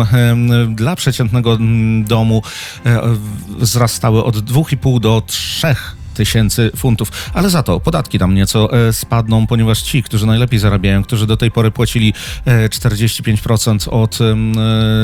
dla 0.69 0.95
przeciętnego 0.95 1.57
domu 2.03 2.43
e, 2.85 3.01
wzrastały 3.59 4.23
od 4.23 4.35
2,5 4.35 4.99
do 4.99 5.23
3 5.27 5.75
tysięcy 6.19 6.71
funtów. 6.75 7.11
Ale 7.33 7.49
za 7.49 7.63
to 7.63 7.79
podatki 7.79 8.19
tam 8.19 8.35
nieco 8.35 8.87
e, 8.87 8.93
spadną, 8.93 9.47
ponieważ 9.47 9.81
ci, 9.81 10.03
którzy 10.03 10.25
najlepiej 10.25 10.59
zarabiają, 10.59 11.03
którzy 11.03 11.27
do 11.27 11.37
tej 11.37 11.51
pory 11.51 11.71
płacili 11.71 12.13
e, 12.45 12.69
45% 12.69 13.89
od 13.89 14.21
em, 14.21 14.53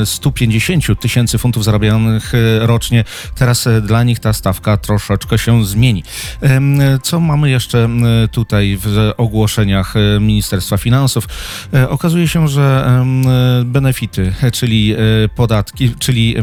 e, 0.02 0.06
150 0.06 1.00
tysięcy 1.00 1.38
funtów 1.38 1.64
zarabianych 1.64 2.32
e, 2.34 2.66
rocznie, 2.66 3.04
teraz 3.34 3.66
e, 3.66 3.80
dla 3.80 4.02
nich 4.02 4.18
ta 4.20 4.32
stawka 4.32 4.76
troszeczkę 4.76 5.38
się 5.38 5.64
zmieni. 5.64 6.02
E, 6.42 6.60
Co 7.02 7.20
mamy 7.20 7.50
jeszcze 7.50 7.88
tutaj 8.32 8.78
w 8.80 9.12
ogłoszeniach 9.16 9.94
e, 9.96 10.20
Ministerstwa 10.20 10.76
Finansów? 10.76 11.28
E, 11.74 11.88
Okazuje 11.88 12.28
się, 12.28 12.48
że 12.48 12.86
e, 12.88 13.64
benefity, 13.64 14.32
e, 14.42 14.50
czyli 14.50 14.92
e, 14.92 14.96
podatki, 15.36 15.94
czyli 15.98 16.36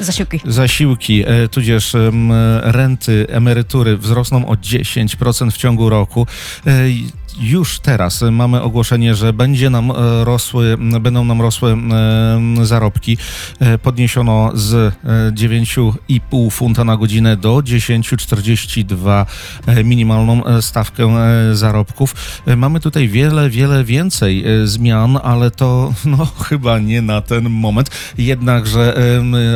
Zasiłki. 0.00 0.40
zasiłki, 0.44 1.24
e, 1.26 1.48
tudzież 1.48 1.92
renty, 2.62 3.26
emerytury 3.28 3.95
wzrosną 3.98 4.46
o 4.48 4.54
10% 4.54 5.50
w 5.50 5.56
ciągu 5.56 5.88
roku. 5.90 6.26
E, 6.66 6.70
Już 7.40 7.78
teraz 7.78 8.22
mamy 8.32 8.62
ogłoszenie, 8.62 9.14
że 9.14 9.32
będzie 9.32 9.70
nam 9.70 9.90
e, 9.90 9.94
rosły, 10.24 10.76
będą 11.00 11.24
nam 11.24 11.40
rosły 11.40 11.76
zarobki. 12.62 13.18
E, 13.60 13.78
Podniesiono 13.78 14.50
z 14.54 14.74
e, 14.74 14.92
9,5 15.32 16.50
funta 16.50 16.84
na 16.84 16.96
godzinę 16.96 17.36
do 17.36 17.56
10,42 17.56 19.26
e, 19.66 19.84
minimalną 19.84 20.42
stawkę 20.60 21.14
zarobków. 21.52 22.40
Mamy 22.56 22.80
tutaj 22.80 23.08
wiele, 23.08 23.50
wiele 23.50 23.84
więcej 23.84 24.44
zmian, 24.64 25.18
ale 25.22 25.50
to 25.50 25.92
no, 26.04 26.26
chyba 26.26 26.78
nie 26.78 27.02
na 27.02 27.20
ten 27.20 27.50
moment. 27.50 27.90
Jednakże 28.18 28.94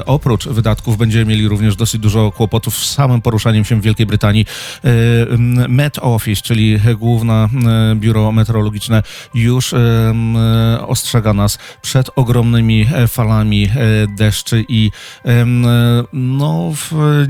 oprócz 0.07 0.49
wydatków 0.49 0.97
będziemy 0.97 1.25
mieli 1.25 1.49
również 1.49 1.77
dosyć 1.77 2.01
dużo 2.01 2.33
kłopotów 2.33 2.77
z 2.77 2.95
samym 2.95 3.23
poruszaniem 3.23 3.65
się 3.65 3.81
w 3.81 3.83
Wielkiej 3.83 4.07
Brytanii. 4.07 4.20
E, 4.29 4.91
em, 5.31 5.75
Met 5.75 5.99
Office, 5.99 6.43
czyli 6.43 6.79
główne 6.99 7.33
e, 7.45 7.49
biuro 7.97 8.33
meteorologiczne, 8.33 9.03
już 9.35 9.73
e, 9.73 9.79
ostrzega 10.87 11.33
nas 11.35 11.59
przed 11.83 12.11
ogromnymi 12.17 12.87
e, 12.95 13.09
falami 13.09 13.65
e, 13.65 13.71
deszczy 14.17 14.65
i 14.69 14.91
e, 15.25 15.47
no, 16.13 16.73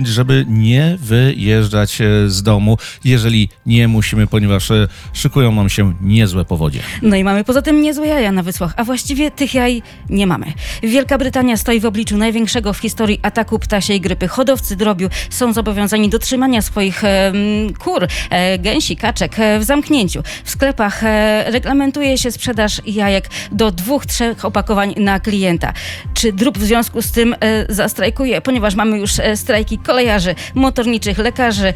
żeby 0.05 0.45
nie 0.49 0.97
wyjeżdżać 1.01 2.01
e, 2.01 2.05
z 2.29 2.43
domu, 2.43 2.79
jeżeli 3.05 3.49
nie 3.67 3.89
musimy, 3.89 4.27
ponieważ 4.27 4.71
e, 4.71 4.89
szykują 5.13 5.53
nam 5.53 5.69
się 5.69 5.95
niezłe 6.01 6.45
powodzie. 6.45 6.81
No 7.03 7.17
i 7.17 7.25
mamy 7.25 7.45
poza 7.45 7.63
tym 7.63 7.83
niezłe 7.83 8.07
jaja 8.07 8.33
na 8.33 8.43
wysłach, 8.43 8.75
a 8.77 8.85
właściwie 8.85 9.31
tych 9.31 9.55
jaj 9.55 9.83
nie 10.11 10.27
mamy. 10.27 10.53
Wielka 10.83 11.19
Brytania 11.19 11.57
stoi 11.57 11.81
w 11.81 11.87
obliczu 11.87 12.17
największego 12.17 12.73
w 12.73 12.79
historii 12.79 13.21
ataku 13.23 13.59
ptasiej 13.59 14.01
grypy. 14.01 14.29
Hodowcy 14.29 14.77
drobiu 14.77 15.09
są 15.31 15.53
zobowiązani 15.53 16.09
do 16.09 16.19
trzymania 16.19 16.63
swoich 16.63 16.80
em, 16.89 17.75
kur, 17.79 18.07
e, 18.31 18.59
gęsi, 18.59 18.97
kaczek 18.97 19.39
e, 19.39 19.59
w 19.59 19.65
zamknięciu. 19.65 20.23
W 20.45 20.51
sklepach 20.51 21.05
e, 21.05 21.45
reglamentuje 21.51 22.19
się 22.19 22.31
sprzedaż 22.31 22.81
jajek 22.87 23.31
do 23.53 23.71
dwóch, 23.71 24.07
trzech 24.07 24.45
opakowań 24.45 24.95
na 24.97 25.21
klienta. 25.21 25.73
Czy 26.15 26.33
drób 26.33 26.59
w 26.59 26.65
związku 26.65 27.03
z 27.03 27.13
tym 27.13 27.37
zastrajkuje? 27.69 28.41
Ponieważ 28.41 28.75
mamy 28.75 28.99
już 28.99 29.13
strajki 29.35 29.79
kolejarzy, 29.79 30.35
motorniczych, 30.55 31.19
lekarzy, 31.19 31.73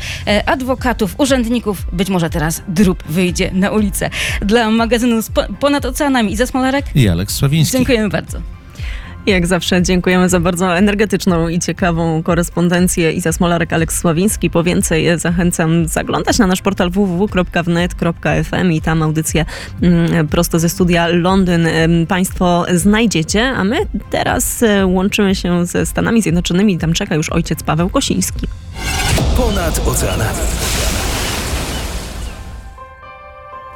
adwokatów, 0.47 1.15
urzędników. 1.19 1.87
Być 1.93 2.09
może 2.09 2.31
teraz 2.31 2.63
drób 2.69 3.05
wyjdzie 3.09 3.51
na 3.53 3.71
ulicę. 3.71 4.11
Dla 4.43 4.71
magazynu 4.71 5.21
Ponad 5.61 5.85
Oceanami 5.85 6.33
i 6.33 6.37
Zasmolarek 6.37 6.85
I 6.95 7.09
Aleks 7.09 7.35
Sławiński. 7.35 7.77
dziękujemy 7.77 8.09
bardzo. 8.09 8.54
Jak 9.27 9.47
zawsze 9.47 9.83
dziękujemy 9.83 10.29
za 10.29 10.41
bardzo 10.41 10.77
energetyczną 10.77 11.49
i 11.49 11.59
ciekawą 11.59 12.23
korespondencję. 12.23 13.13
Iza 13.13 13.33
Smolarek, 13.33 13.73
Aleks 13.73 14.01
Sławiński. 14.01 14.51
Po 14.51 14.63
więcej 14.63 15.19
zachęcam 15.19 15.89
zaglądać 15.89 16.39
na 16.39 16.47
nasz 16.47 16.63
portal 16.63 16.91
www.wnet.fm 16.91 18.73
i 18.73 18.81
tam 18.81 19.03
audycję 19.03 19.45
mm, 19.83 20.29
prosto 20.29 20.59
ze 20.59 20.69
studia 20.69 21.09
Londyn 21.09 21.69
Państwo 22.09 22.65
znajdziecie. 22.75 23.49
A 23.49 23.65
my 23.65 23.77
teraz 24.11 24.63
e, 24.63 24.87
łączymy 24.87 25.35
się 25.35 25.67
ze 25.67 25.87
Stanami 25.87 26.23
Zjednoczonymi. 26.23 26.79
Tam 26.79 26.93
czeka 26.93 27.15
już 27.15 27.29
ojciec 27.29 27.63
Paweł 27.63 27.91
Kosiński. 27.91 28.47
Ponad 29.37 29.89
oceanami. 29.89 30.39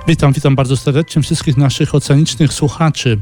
Witam, 0.06 0.32
witam 0.32 0.56
bardzo 0.56 0.76
serdecznie 0.76 1.22
wszystkich 1.22 1.56
naszych 1.56 1.94
oceanicznych 1.94 2.52
słuchaczy. 2.52 3.20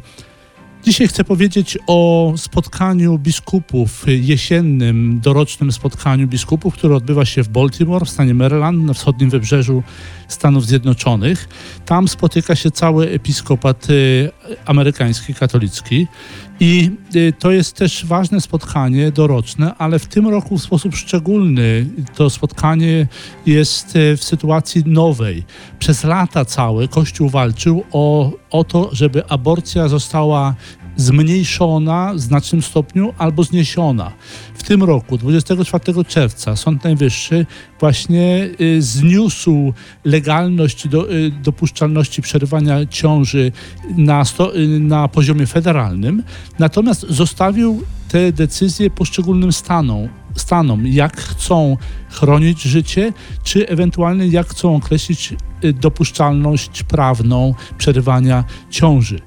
Dzisiaj 0.86 1.08
chcę 1.08 1.24
powiedzieć 1.24 1.78
o 1.86 2.32
spotkaniu 2.36 3.18
biskupów, 3.18 4.04
jesiennym, 4.06 5.20
dorocznym 5.22 5.72
spotkaniu 5.72 6.28
biskupów, 6.28 6.74
które 6.74 6.96
odbywa 6.96 7.24
się 7.24 7.42
w 7.42 7.48
Baltimore 7.48 8.06
w 8.06 8.10
stanie 8.10 8.34
Maryland, 8.34 8.84
na 8.84 8.94
wschodnim 8.94 9.30
wybrzeżu 9.30 9.82
Stanów 10.28 10.66
Zjednoczonych. 10.66 11.48
Tam 11.86 12.08
spotyka 12.08 12.56
się 12.56 12.70
cały 12.70 13.10
episkopat 13.10 13.90
y, 13.90 14.30
amerykański, 14.66 15.34
katolicki. 15.34 16.06
I 16.60 16.90
y, 17.16 17.32
to 17.38 17.50
jest 17.50 17.76
też 17.76 18.06
ważne 18.06 18.40
spotkanie 18.40 19.12
doroczne, 19.12 19.74
ale 19.78 19.98
w 19.98 20.06
tym 20.06 20.28
roku 20.28 20.58
w 20.58 20.62
sposób 20.62 20.96
szczególny 20.96 21.86
to 22.14 22.30
spotkanie 22.30 23.06
jest 23.46 23.96
y, 23.96 24.16
w 24.16 24.24
sytuacji 24.24 24.82
nowej. 24.86 25.44
Przez 25.78 26.04
lata 26.04 26.44
całe 26.44 26.88
Kościół 26.88 27.28
walczył 27.28 27.84
o, 27.92 28.32
o 28.50 28.64
to, 28.64 28.88
żeby 28.92 29.26
aborcja 29.28 29.88
została 29.88 30.54
zmniejszona 30.96 32.12
w 32.14 32.20
znacznym 32.20 32.62
stopniu 32.62 33.14
albo 33.18 33.44
zniesiona. 33.44 34.12
W 34.54 34.62
tym 34.62 34.82
roku, 34.82 35.18
24 35.18 36.04
czerwca, 36.04 36.56
Sąd 36.56 36.84
Najwyższy 36.84 37.46
właśnie 37.80 38.48
y, 38.60 38.82
zniósł 38.82 39.72
legalność 40.04 40.88
do, 40.88 41.12
y, 41.12 41.30
dopuszczalności 41.30 42.22
przerywania 42.22 42.86
ciąży 42.86 43.52
na, 43.96 44.24
sto, 44.24 44.56
y, 44.56 44.80
na 44.80 45.08
poziomie 45.08 45.46
federalnym, 45.46 46.22
natomiast 46.58 47.06
zostawił 47.08 47.82
te 48.08 48.32
decyzje 48.32 48.90
poszczególnym 48.90 49.52
stanom, 49.52 50.08
stanom, 50.34 50.86
jak 50.86 51.20
chcą 51.20 51.76
chronić 52.10 52.62
życie, 52.62 53.12
czy 53.42 53.68
ewentualnie 53.68 54.26
jak 54.26 54.46
chcą 54.46 54.76
określić 54.76 55.34
dopuszczalność 55.74 56.82
prawną 56.82 57.54
przerywania 57.78 58.44
ciąży. 58.70 59.20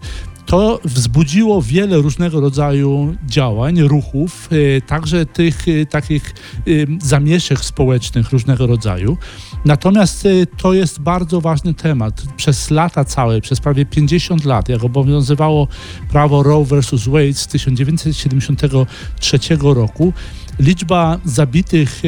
To 0.49 0.79
wzbudziło 0.85 1.61
wiele 1.61 1.97
różnego 1.97 2.41
rodzaju 2.41 3.15
działań, 3.25 3.81
ruchów, 3.81 4.49
y, 4.51 4.81
także 4.87 5.25
tych 5.25 5.67
y, 5.67 5.85
takich 5.85 6.33
y, 6.67 6.87
zamieszek 7.01 7.59
społecznych 7.59 8.31
różnego 8.31 8.67
rodzaju. 8.67 9.17
Natomiast 9.65 10.27
to 10.57 10.73
jest 10.73 10.99
bardzo 10.99 11.41
ważny 11.41 11.73
temat. 11.73 12.23
Przez 12.37 12.71
lata 12.71 13.05
całe, 13.05 13.41
przez 13.41 13.59
prawie 13.59 13.85
50 13.85 14.45
lat, 14.45 14.69
jak 14.69 14.83
obowiązywało 14.83 15.67
prawo 16.11 16.43
Roe 16.43 16.65
vs. 16.65 17.07
Wade 17.07 17.33
z 17.33 17.47
1973 17.47 19.39
roku, 19.61 20.13
liczba 20.59 21.19
zabitych 21.25 22.01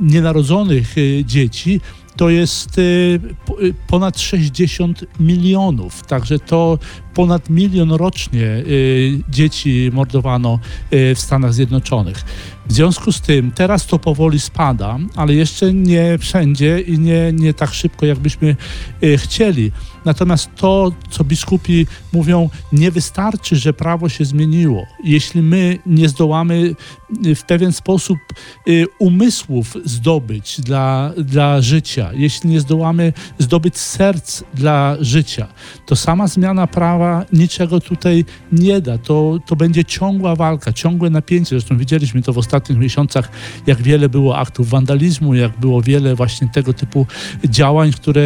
nienarodzonych 0.00 0.94
dzieci 1.24 1.80
to 2.16 2.30
jest 2.30 2.80
po- 3.46 3.56
ponad 3.86 4.20
60 4.20 5.04
milionów. 5.20 6.02
Także 6.02 6.38
to 6.38 6.78
ponad 7.14 7.50
milion 7.50 7.92
rocznie 7.92 8.42
y, 8.42 9.20
dzieci 9.28 9.90
mordowano 9.92 10.58
y, 10.92 11.14
w 11.14 11.20
Stanach 11.20 11.54
Zjednoczonych. 11.54 12.24
W 12.66 12.72
związku 12.72 13.12
z 13.12 13.20
tym 13.20 13.50
teraz 13.50 13.86
to 13.86 13.98
powoli 13.98 14.40
spada, 14.40 14.98
ale 15.16 15.34
jeszcze 15.34 15.72
nie 15.72 16.18
wszędzie 16.18 16.80
i 16.80 16.98
nie, 16.98 17.32
nie 17.32 17.54
tak 17.54 17.74
szybko, 17.74 18.06
jakbyśmy 18.06 18.56
y, 19.02 19.18
chcieli. 19.18 19.72
Natomiast 20.04 20.50
to, 20.56 20.92
co 21.10 21.24
biskupi 21.24 21.86
mówią, 22.12 22.50
nie 22.72 22.90
wystarczy, 22.90 23.56
że 23.56 23.72
prawo 23.72 24.08
się 24.08 24.24
zmieniło. 24.24 24.86
Jeśli 25.04 25.42
my 25.42 25.78
nie 25.86 26.08
zdołamy 26.08 26.74
w 27.36 27.42
pewien 27.42 27.72
sposób 27.72 28.18
umysłów 28.98 29.76
zdobyć 29.84 30.60
dla, 30.60 31.12
dla 31.18 31.60
życia, 31.60 32.10
jeśli 32.14 32.50
nie 32.50 32.60
zdołamy 32.60 33.12
zdobyć 33.38 33.78
serc 33.78 34.42
dla 34.54 34.96
życia, 35.00 35.46
to 35.86 35.96
sama 35.96 36.26
zmiana 36.26 36.66
prawa 36.66 37.01
niczego 37.32 37.80
tutaj 37.80 38.24
nie 38.52 38.80
da. 38.80 38.98
To, 38.98 39.38
to 39.46 39.56
będzie 39.56 39.84
ciągła 39.84 40.36
walka, 40.36 40.72
ciągłe 40.72 41.10
napięcie. 41.10 41.48
Zresztą 41.48 41.78
widzieliśmy 41.78 42.22
to 42.22 42.32
w 42.32 42.38
ostatnich 42.38 42.78
miesiącach, 42.78 43.30
jak 43.66 43.82
wiele 43.82 44.08
było 44.08 44.38
aktów 44.38 44.68
wandalizmu, 44.68 45.34
jak 45.34 45.60
było 45.60 45.82
wiele 45.82 46.14
właśnie 46.14 46.48
tego 46.48 46.72
typu 46.72 47.06
działań, 47.44 47.92
które 47.92 48.22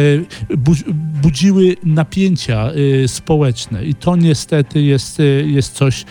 bu- 0.57 0.93
budziły 1.21 1.75
napięcia 1.83 2.71
y, 3.03 3.07
społeczne. 3.07 3.85
I 3.85 3.95
to 3.95 4.15
niestety 4.15 4.81
jest, 4.81 5.19
y, 5.19 5.45
jest 5.47 5.73
coś, 5.73 6.05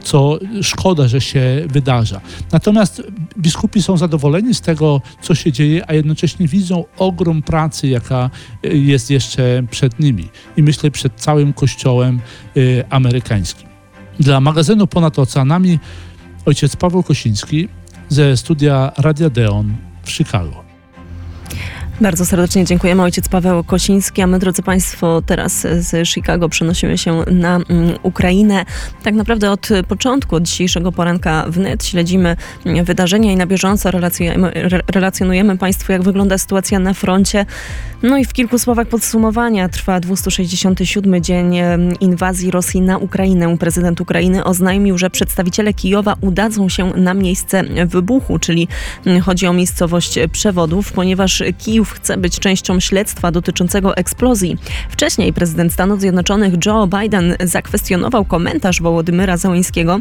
co 0.00 0.38
szkoda, 0.62 1.08
że 1.08 1.20
się 1.20 1.62
wydarza. 1.68 2.20
Natomiast 2.52 3.02
biskupi 3.38 3.82
są 3.82 3.96
zadowoleni 3.96 4.54
z 4.54 4.60
tego, 4.60 5.00
co 5.22 5.34
się 5.34 5.52
dzieje, 5.52 5.90
a 5.90 5.94
jednocześnie 5.94 6.48
widzą 6.48 6.84
ogrom 6.98 7.42
pracy, 7.42 7.88
jaka 7.88 8.30
y, 8.64 8.78
jest 8.78 9.10
jeszcze 9.10 9.62
przed 9.70 10.00
nimi. 10.00 10.28
I 10.56 10.62
myślę 10.62 10.90
przed 10.90 11.12
całym 11.14 11.45
kościołem 11.52 12.20
y, 12.56 12.84
amerykańskim. 12.90 13.68
Dla 14.20 14.40
magazynu 14.40 14.86
Ponad 14.86 15.18
Oceanami 15.18 15.78
ojciec 16.46 16.76
Paweł 16.76 17.02
Kosiński 17.02 17.68
ze 18.08 18.36
studia 18.36 18.92
Radia 18.98 19.30
Deon 19.30 19.76
w 20.04 20.10
Chicago. 20.10 20.65
Bardzo 22.00 22.26
serdecznie 22.26 22.64
dziękujemy. 22.64 23.02
Ojciec 23.02 23.28
Paweł 23.28 23.64
Kosiński, 23.64 24.22
a 24.22 24.26
my, 24.26 24.38
drodzy 24.38 24.62
Państwo, 24.62 25.22
teraz 25.26 25.60
z 25.60 26.08
Chicago 26.08 26.48
przenosimy 26.48 26.98
się 26.98 27.22
na 27.30 27.56
mm, 27.56 27.94
Ukrainę. 28.02 28.64
Tak 29.02 29.14
naprawdę 29.14 29.50
od 29.50 29.68
początku, 29.88 30.36
od 30.36 30.42
dzisiejszego 30.42 30.92
poranka 30.92 31.44
wnet 31.48 31.84
śledzimy 31.84 32.36
wydarzenia 32.84 33.32
i 33.32 33.36
na 33.36 33.46
bieżąco 33.46 33.90
relacjonujemy, 33.90 34.54
re- 34.54 34.82
relacjonujemy 34.92 35.58
Państwu, 35.58 35.92
jak 35.92 36.02
wygląda 36.02 36.38
sytuacja 36.38 36.78
na 36.78 36.94
froncie. 36.94 37.46
No 38.02 38.18
i 38.18 38.24
w 38.24 38.32
kilku 38.32 38.58
słowach 38.58 38.88
podsumowania 38.88 39.68
trwa 39.68 40.00
267 40.00 41.22
dzień 41.22 41.54
inwazji 42.00 42.50
Rosji 42.50 42.80
na 42.80 42.98
Ukrainę. 42.98 43.58
Prezydent 43.58 44.00
Ukrainy 44.00 44.44
oznajmił, 44.44 44.98
że 44.98 45.10
przedstawiciele 45.10 45.74
Kijowa 45.74 46.16
udadzą 46.20 46.68
się 46.68 46.90
na 46.96 47.14
miejsce 47.14 47.62
wybuchu, 47.86 48.38
czyli 48.38 48.68
mm, 49.06 49.20
chodzi 49.20 49.46
o 49.46 49.52
miejscowość 49.52 50.18
przewodów, 50.32 50.92
ponieważ 50.92 51.42
Kijów 51.58 51.85
chce 51.92 52.16
być 52.16 52.38
częścią 52.38 52.80
śledztwa 52.80 53.32
dotyczącego 53.32 53.96
eksplozji. 53.96 54.56
Wcześniej 54.90 55.32
prezydent 55.32 55.72
Stanów 55.72 56.00
Zjednoczonych 56.00 56.54
Joe 56.66 56.86
Biden 56.86 57.36
zakwestionował 57.40 58.24
komentarz 58.24 58.82
Wołodymyra 58.82 59.36
Zełańskiego, 59.36 60.00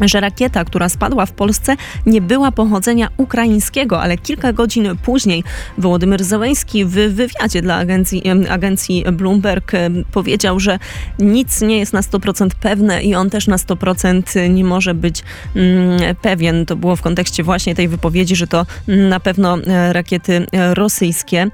że 0.00 0.20
rakieta, 0.20 0.64
która 0.64 0.88
spadła 0.88 1.26
w 1.26 1.32
Polsce, 1.32 1.76
nie 2.06 2.20
była 2.20 2.52
pochodzenia 2.52 3.08
ukraińskiego, 3.16 4.02
ale 4.02 4.18
kilka 4.18 4.52
godzin 4.52 4.88
później 5.02 5.44
Wołodymyr 5.78 6.24
Zełenski 6.24 6.84
w 6.84 6.90
wywiadzie 6.90 7.62
dla 7.62 7.76
agencji, 7.76 8.22
agencji 8.48 9.04
Bloomberg 9.12 9.72
powiedział, 10.12 10.60
że 10.60 10.78
nic 11.18 11.60
nie 11.60 11.78
jest 11.78 11.92
na 11.92 12.00
100% 12.00 12.48
pewne 12.60 13.02
i 13.02 13.14
on 13.14 13.30
też 13.30 13.46
na 13.46 13.56
100% 13.56 14.50
nie 14.50 14.64
może 14.64 14.94
być 14.94 15.22
mm, 15.56 16.16
pewien. 16.22 16.66
To 16.66 16.76
było 16.76 16.96
w 16.96 17.02
kontekście 17.02 17.42
właśnie 17.42 17.74
tej 17.74 17.88
wypowiedzi, 17.88 18.36
że 18.36 18.46
to 18.46 18.66
na 18.88 19.20
pewno 19.20 19.58
e, 19.58 19.92
rakiety 19.92 20.46
e, 20.52 20.74
rosyjskie. 20.74 21.50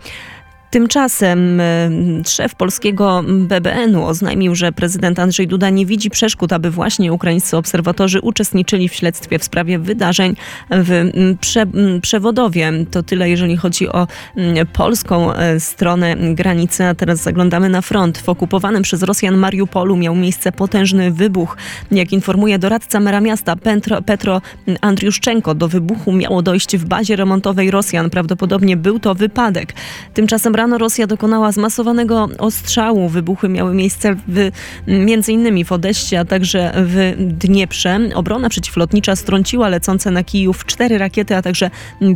Tymczasem 0.71 1.61
e, 1.61 1.91
szef 2.27 2.55
polskiego 2.55 3.25
BBN-u 3.29 4.05
oznajmił, 4.05 4.55
że 4.55 4.73
prezydent 4.73 5.19
Andrzej 5.19 5.47
Duda 5.47 5.71
nie 5.71 5.87
widzi 5.87 6.11
przeszkód, 6.11 6.53
aby 6.53 6.71
właśnie 6.71 7.13
ukraińscy 7.13 7.57
obserwatorzy 7.57 8.21
uczestniczyli 8.21 8.89
w 8.89 8.95
śledztwie 8.95 9.39
w 9.39 9.45
sprawie 9.45 9.79
wydarzeń 9.79 10.37
w 10.71 11.11
prze, 11.41 11.67
Przewodowie. 12.03 12.73
To 12.91 13.03
tyle, 13.03 13.31
jeżeli 13.31 13.57
chodzi 13.57 13.89
o 13.89 14.07
polską 14.73 15.35
e, 15.35 15.61
stronę 15.61 16.17
granicy, 16.35 16.85
a 16.85 16.95
teraz 16.95 17.23
zaglądamy 17.23 17.69
na 17.69 17.83
front. 17.83 18.19
W 18.19 18.29
okupowanym 18.29 18.83
przez 18.83 19.03
Rosjan 19.03 19.37
Mariupolu 19.37 19.97
miał 19.97 20.15
miejsce 20.15 20.53
potężny 20.53 21.11
wybuch. 21.11 21.57
Jak 21.91 22.13
informuje 22.13 22.59
doradca 22.59 23.01
mera 23.01 23.21
miasta 23.21 23.57
Petro, 23.57 24.03
Petro 24.03 24.41
Andriuszczenko, 24.81 25.55
do 25.55 25.69
wybuchu 25.69 26.13
miało 26.13 26.43
dojść 26.43 26.77
w 26.77 26.85
bazie 26.85 27.17
remontowej 27.17 27.71
Rosjan. 27.71 28.11
Prawdopodobnie 28.11 28.77
był 28.77 28.99
to 28.99 29.15
wypadek. 29.15 29.75
Tymczasem 30.15 30.55
rano 30.59 30.79
Rosja 30.79 31.07
dokonała 31.07 31.53
zmasowanego 31.53 32.29
ostrzału. 32.39 33.09
Wybuchy 33.09 33.49
miały 33.49 33.75
miejsce 33.75 34.15
w, 34.29 34.51
między 34.87 35.33
innymi 35.33 35.65
w 35.65 35.73
Odeście, 35.73 36.21
a 36.21 36.25
także 36.25 36.73
w 36.77 37.15
Dnieprze. 37.19 38.01
Obrona 38.15 38.49
przeciwlotnicza 38.49 39.17
strąciła 39.17 39.69
lecące 39.69 40.11
na 40.11 40.25
Kijów 40.25 40.67
cztery 40.67 40.99
rakiety, 40.99 41.37
a 41.37 41.43
także 41.43 41.71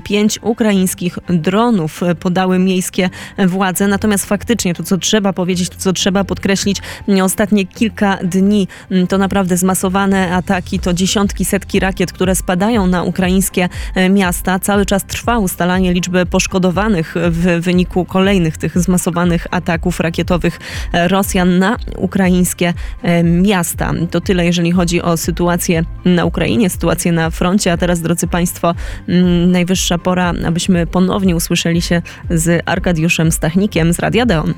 pięć 0.05 0.39
ukraińskich 0.43 1.19
dronów, 1.29 2.01
podały 2.21 2.59
miejskie 2.59 3.11
władze. 3.47 3.89
Natomiast 3.89 4.27
faktycznie 4.27 4.75
to, 4.75 4.83
co 4.83 4.99
trzeba 4.99 5.33
powiedzieć, 5.33 5.69
to, 5.69 5.77
co 5.79 5.93
trzeba 5.93 6.25
podkreślić, 6.25 6.79
ostatnie 7.23 7.67
kilka 7.67 8.17
dni 8.25 8.69
to 9.09 9.19
naprawdę 9.19 9.57
zmasowane 9.57 10.35
ataki, 10.35 10.79
to 10.79 10.93
dziesiątki, 10.93 11.45
setki 11.45 11.81
rakiet, 11.81 12.13
które 12.13 12.35
spadają 12.35 12.87
na 12.87 13.03
ukraińskie 13.03 13.69
miasta. 14.11 14.59
Cały 14.59 14.87
czas 14.87 15.05
trwa 15.05 15.39
ustalanie 15.39 15.93
liczby 15.93 16.27
poszkodowanych 16.27 17.15
w 17.31 17.61
wyniku 17.61 18.05
kolejnych 18.05 18.32
tych 18.59 18.79
zmasowanych 18.79 19.47
ataków 19.51 20.01
rakietowych 20.01 20.61
Rosjan 20.93 21.59
na 21.59 21.77
ukraińskie 21.97 22.75
e, 23.03 23.23
miasta. 23.23 23.93
To 24.11 24.21
tyle, 24.21 24.47
jeżeli 24.47 24.73
chodzi 24.73 25.03
o 25.03 25.17
sytuację 25.17 25.85
na 26.05 26.25
Ukrainie, 26.25 26.71
sytuację 26.71 27.13
na 27.13 27.31
froncie. 27.31 27.73
A 27.73 27.77
teraz, 27.77 28.01
drodzy 28.01 28.27
Państwo, 28.27 28.75
mm, 29.09 29.51
najwyższa 29.53 29.99
pora, 29.99 30.33
abyśmy 30.47 30.87
ponownie 30.87 31.37
usłyszeli 31.37 31.83
się 31.83 32.03
z 32.31 32.63
Arkadiuszem 32.67 33.33
Stachnikiem 33.33 33.93
z 33.93 33.99
Radia 33.99 34.27
Deon. 34.27 34.55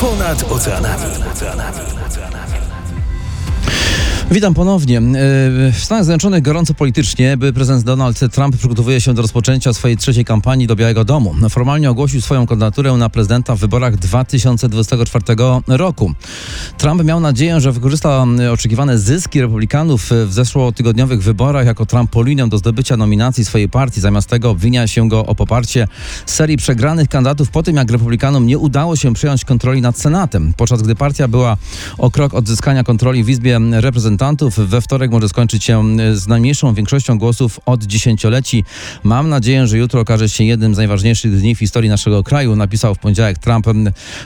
Ponad 0.00 0.52
oceanami. 0.52 1.95
Witam 4.30 4.54
ponownie. 4.54 4.98
E, 4.98 5.02
W 5.72 5.78
Stanach 5.78 6.04
Zjednoczonych 6.04 6.42
gorąco 6.42 6.74
politycznie, 6.74 7.36
by 7.36 7.52
prezydent 7.52 7.84
Donald 7.84 8.20
Trump 8.32 8.56
przygotowuje 8.56 9.00
się 9.00 9.14
do 9.14 9.22
rozpoczęcia 9.22 9.72
swojej 9.72 9.96
trzeciej 9.96 10.24
kampanii 10.24 10.66
do 10.66 10.76
Białego 10.76 11.04
Domu. 11.04 11.34
Formalnie 11.50 11.90
ogłosił 11.90 12.20
swoją 12.20 12.46
kandydaturę 12.46 12.92
na 12.92 13.08
prezydenta 13.08 13.56
w 13.56 13.58
wyborach 13.58 13.96
2024 13.96 15.24
roku. 15.68 16.12
Trump 16.78 17.04
miał 17.04 17.20
nadzieję, 17.20 17.60
że 17.60 17.72
wykorzysta 17.72 18.26
e, 18.40 18.52
oczekiwane 18.52 18.98
zyski 18.98 19.40
republikanów 19.40 20.10
w 20.26 20.32
zeszłotygodniowych 20.32 21.22
wyborach 21.22 21.66
jako 21.66 21.86
trampolinę 21.86 22.48
do 22.48 22.58
zdobycia 22.58 22.96
nominacji 22.96 23.44
swojej 23.44 23.68
partii. 23.68 24.00
Zamiast 24.00 24.28
tego 24.28 24.50
obwinia 24.50 24.86
się 24.86 25.08
go 25.08 25.26
o 25.26 25.34
poparcie 25.34 25.88
serii 26.26 26.56
przegranych 26.56 27.08
kandydatów 27.08 27.50
po 27.50 27.62
tym, 27.62 27.76
jak 27.76 27.90
republikanom 27.90 28.46
nie 28.46 28.58
udało 28.58 28.96
się 28.96 29.14
przejąć 29.14 29.44
kontroli 29.44 29.82
nad 29.82 29.98
Senatem. 29.98 30.52
Podczas 30.56 30.82
gdy 30.82 30.94
partia 30.94 31.28
była 31.28 31.56
o 31.98 32.10
krok 32.10 32.34
od 32.34 32.48
zyskania 32.48 32.84
kontroli 32.84 33.24
w 33.24 33.28
Izbie 33.28 33.60
Reprezentantów, 33.72 34.15
we 34.58 34.80
wtorek 34.80 35.10
może 35.10 35.28
skończyć 35.28 35.64
się 35.64 35.84
z 36.14 36.26
najmniejszą 36.26 36.74
większością 36.74 37.18
głosów 37.18 37.60
od 37.66 37.84
dziesięcioleci. 37.84 38.64
Mam 39.02 39.28
nadzieję, 39.28 39.66
że 39.66 39.78
jutro 39.78 40.00
okaże 40.00 40.28
się 40.28 40.44
jednym 40.44 40.74
z 40.74 40.78
najważniejszych 40.78 41.40
dni 41.40 41.54
w 41.54 41.58
historii 41.58 41.90
naszego 41.90 42.22
kraju, 42.22 42.56
napisał 42.56 42.94
w 42.94 42.98
poniedziałek 42.98 43.38
Trump 43.38 43.66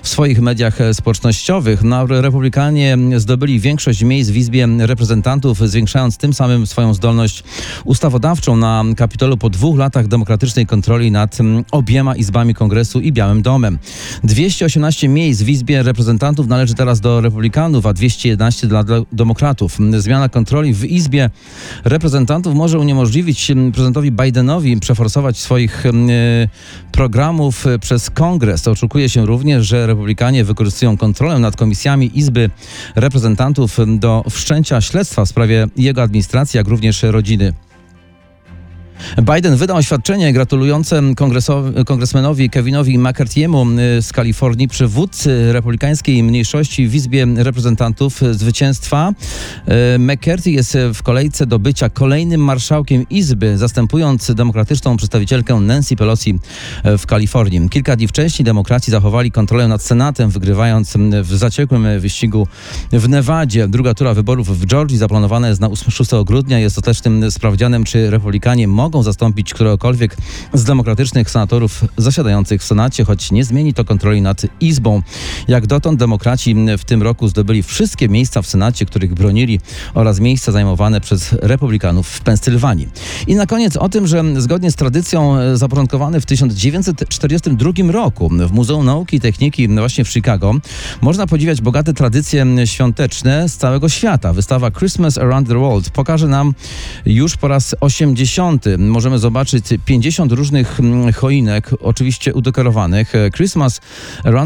w 0.02 0.08
swoich 0.08 0.40
mediach 0.40 0.78
społecznościowych. 0.92 1.82
No, 1.82 2.06
Republikanie 2.06 2.98
zdobyli 3.16 3.60
większość 3.60 4.02
miejsc 4.02 4.30
w 4.30 4.36
Izbie 4.36 4.68
Reprezentantów, 4.78 5.58
zwiększając 5.58 6.16
tym 6.16 6.32
samym 6.32 6.66
swoją 6.66 6.94
zdolność 6.94 7.44
ustawodawczą 7.84 8.56
na 8.56 8.84
Kapitolu 8.96 9.36
po 9.36 9.50
dwóch 9.50 9.78
latach 9.78 10.08
demokratycznej 10.08 10.66
kontroli 10.66 11.10
nad 11.10 11.38
obiema 11.72 12.16
izbami 12.16 12.54
Kongresu 12.54 13.00
i 13.00 13.12
Białym 13.12 13.42
Domem. 13.42 13.78
218 14.24 15.08
miejsc 15.08 15.42
w 15.42 15.48
Izbie 15.48 15.82
Reprezentantów 15.82 16.46
należy 16.46 16.74
teraz 16.74 17.00
do 17.00 17.20
Republikanów, 17.20 17.86
a 17.86 17.92
211 17.92 18.66
dla 18.66 18.80
dla 18.84 19.00
Demokratów. 19.12 19.79
Zmiana 19.98 20.28
kontroli 20.28 20.74
w 20.74 20.84
Izbie 20.84 21.30
Reprezentantów 21.84 22.54
może 22.54 22.78
uniemożliwić 22.78 23.50
mm, 23.50 23.72
prezydentowi 23.72 24.12
Bidenowi 24.12 24.80
przeforsować 24.80 25.38
swoich 25.38 25.86
mm, 25.86 26.10
e, 26.10 26.48
programów 26.92 27.66
e, 27.66 27.78
przez 27.78 28.10
Kongres. 28.10 28.68
Oczekuje 28.68 29.08
się 29.08 29.26
również, 29.26 29.66
że 29.66 29.86
Republikanie 29.86 30.44
wykorzystują 30.44 30.96
kontrolę 30.96 31.38
nad 31.38 31.56
komisjami 31.56 32.18
Izby 32.18 32.50
Reprezentantów 32.94 33.78
do 33.98 34.24
wszczęcia 34.30 34.80
śledztwa 34.80 35.24
w 35.24 35.28
sprawie 35.28 35.66
jego 35.76 36.02
administracji, 36.02 36.58
jak 36.58 36.68
również 36.68 37.02
rodziny. 37.02 37.52
Biden 39.34 39.56
wydał 39.56 39.76
oświadczenie 39.76 40.32
gratulujące 40.32 41.02
kongresmenowi 41.86 42.50
Kevinowi 42.50 42.98
McCarthy'emu 42.98 43.78
y, 43.98 44.02
z 44.02 44.12
Kalifornii, 44.12 44.68
przywódcy 44.68 45.52
republikańskiej 45.52 46.22
mniejszości 46.22 46.88
w 46.88 46.94
Izbie 46.94 47.26
Reprezentantów 47.36 48.20
zwycięstwa. 48.30 49.12
Y, 49.94 49.98
McCarthy 49.98 50.50
jest 50.50 50.78
w 50.94 51.02
kolejce 51.02 51.46
do 51.46 51.58
bycia 51.58 51.88
kolejnym 51.88 52.44
marszałkiem 52.44 53.06
Izby, 53.10 53.58
zastępując 53.58 54.34
demokratyczną 54.34 54.96
przedstawicielkę 54.96 55.54
Nancy 55.54 55.96
Pelosi 55.96 56.38
y, 56.86 56.98
w 56.98 57.06
Kalifornii. 57.06 57.68
Kilka 57.68 57.96
dni 57.96 58.08
wcześniej 58.08 58.44
demokraci 58.44 58.90
zachowali 58.90 59.30
kontrolę 59.30 59.68
nad 59.68 59.82
Senatem, 59.82 60.30
wygrywając 60.30 60.92
w 61.22 61.36
zaciekłym 61.36 62.00
wyścigu 62.00 62.46
w 62.92 63.08
Nevadzie. 63.08 63.68
Druga 63.68 63.94
tura 63.94 64.14
wyborów 64.14 64.60
w 64.60 64.66
Georgii 64.66 64.98
zaplanowana 64.98 65.48
jest 65.48 65.60
na 65.60 65.70
8 65.70 65.90
6 65.90 66.10
grudnia. 66.24 66.58
Jest 66.58 66.76
to 66.76 66.82
też 66.82 67.00
tym 67.00 67.30
sprawdzianem, 67.30 67.84
czy 67.84 68.10
republikanie 68.10 68.68
mogą 68.68 68.89
zastąpić 69.02 69.54
któregokolwiek 69.54 70.16
z 70.54 70.64
demokratycznych 70.64 71.30
senatorów 71.30 71.84
zasiadających 71.96 72.62
w 72.62 72.64
Senacie, 72.64 73.04
choć 73.04 73.32
nie 73.32 73.44
zmieni 73.44 73.74
to 73.74 73.84
kontroli 73.84 74.22
nad 74.22 74.42
Izbą. 74.60 75.02
Jak 75.48 75.66
dotąd 75.66 75.98
demokraci 75.98 76.56
w 76.78 76.84
tym 76.84 77.02
roku 77.02 77.28
zdobyli 77.28 77.62
wszystkie 77.62 78.08
miejsca 78.08 78.42
w 78.42 78.46
Senacie, 78.46 78.86
których 78.86 79.14
bronili 79.14 79.60
oraz 79.94 80.20
miejsca 80.20 80.52
zajmowane 80.52 81.00
przez 81.00 81.32
republikanów 81.32 82.08
w 82.08 82.20
Pensylwanii. 82.20 82.88
I 83.26 83.34
na 83.34 83.46
koniec 83.46 83.76
o 83.76 83.88
tym, 83.88 84.06
że 84.06 84.24
zgodnie 84.36 84.70
z 84.70 84.76
tradycją 84.76 85.36
e, 85.36 85.56
zapoczątkowany 85.56 86.20
w 86.20 86.26
1942 86.26 87.72
roku 87.92 88.28
w 88.28 88.52
Muzeum 88.52 88.86
Nauki 88.86 89.16
i 89.16 89.20
Techniki 89.20 89.68
właśnie 89.68 90.04
w 90.04 90.08
Chicago 90.08 90.54
można 91.00 91.26
podziwiać 91.26 91.60
bogate 91.60 91.92
tradycje 91.92 92.46
świąteczne 92.64 93.48
z 93.48 93.56
całego 93.56 93.88
świata. 93.88 94.32
Wystawa 94.32 94.70
Christmas 94.70 95.18
Around 95.18 95.48
the 95.48 95.54
World 95.54 95.90
pokaże 95.90 96.28
nam 96.28 96.54
już 97.06 97.36
po 97.36 97.48
raz 97.48 97.74
80 97.80 98.64
możemy 98.88 99.18
zobaczyć 99.18 99.64
50 99.84 100.32
różnych 100.32 100.80
mm, 100.80 101.12
choinek, 101.12 101.70
oczywiście 101.80 102.34
udekorowanych. 102.34 103.12
Christmas 103.36 103.80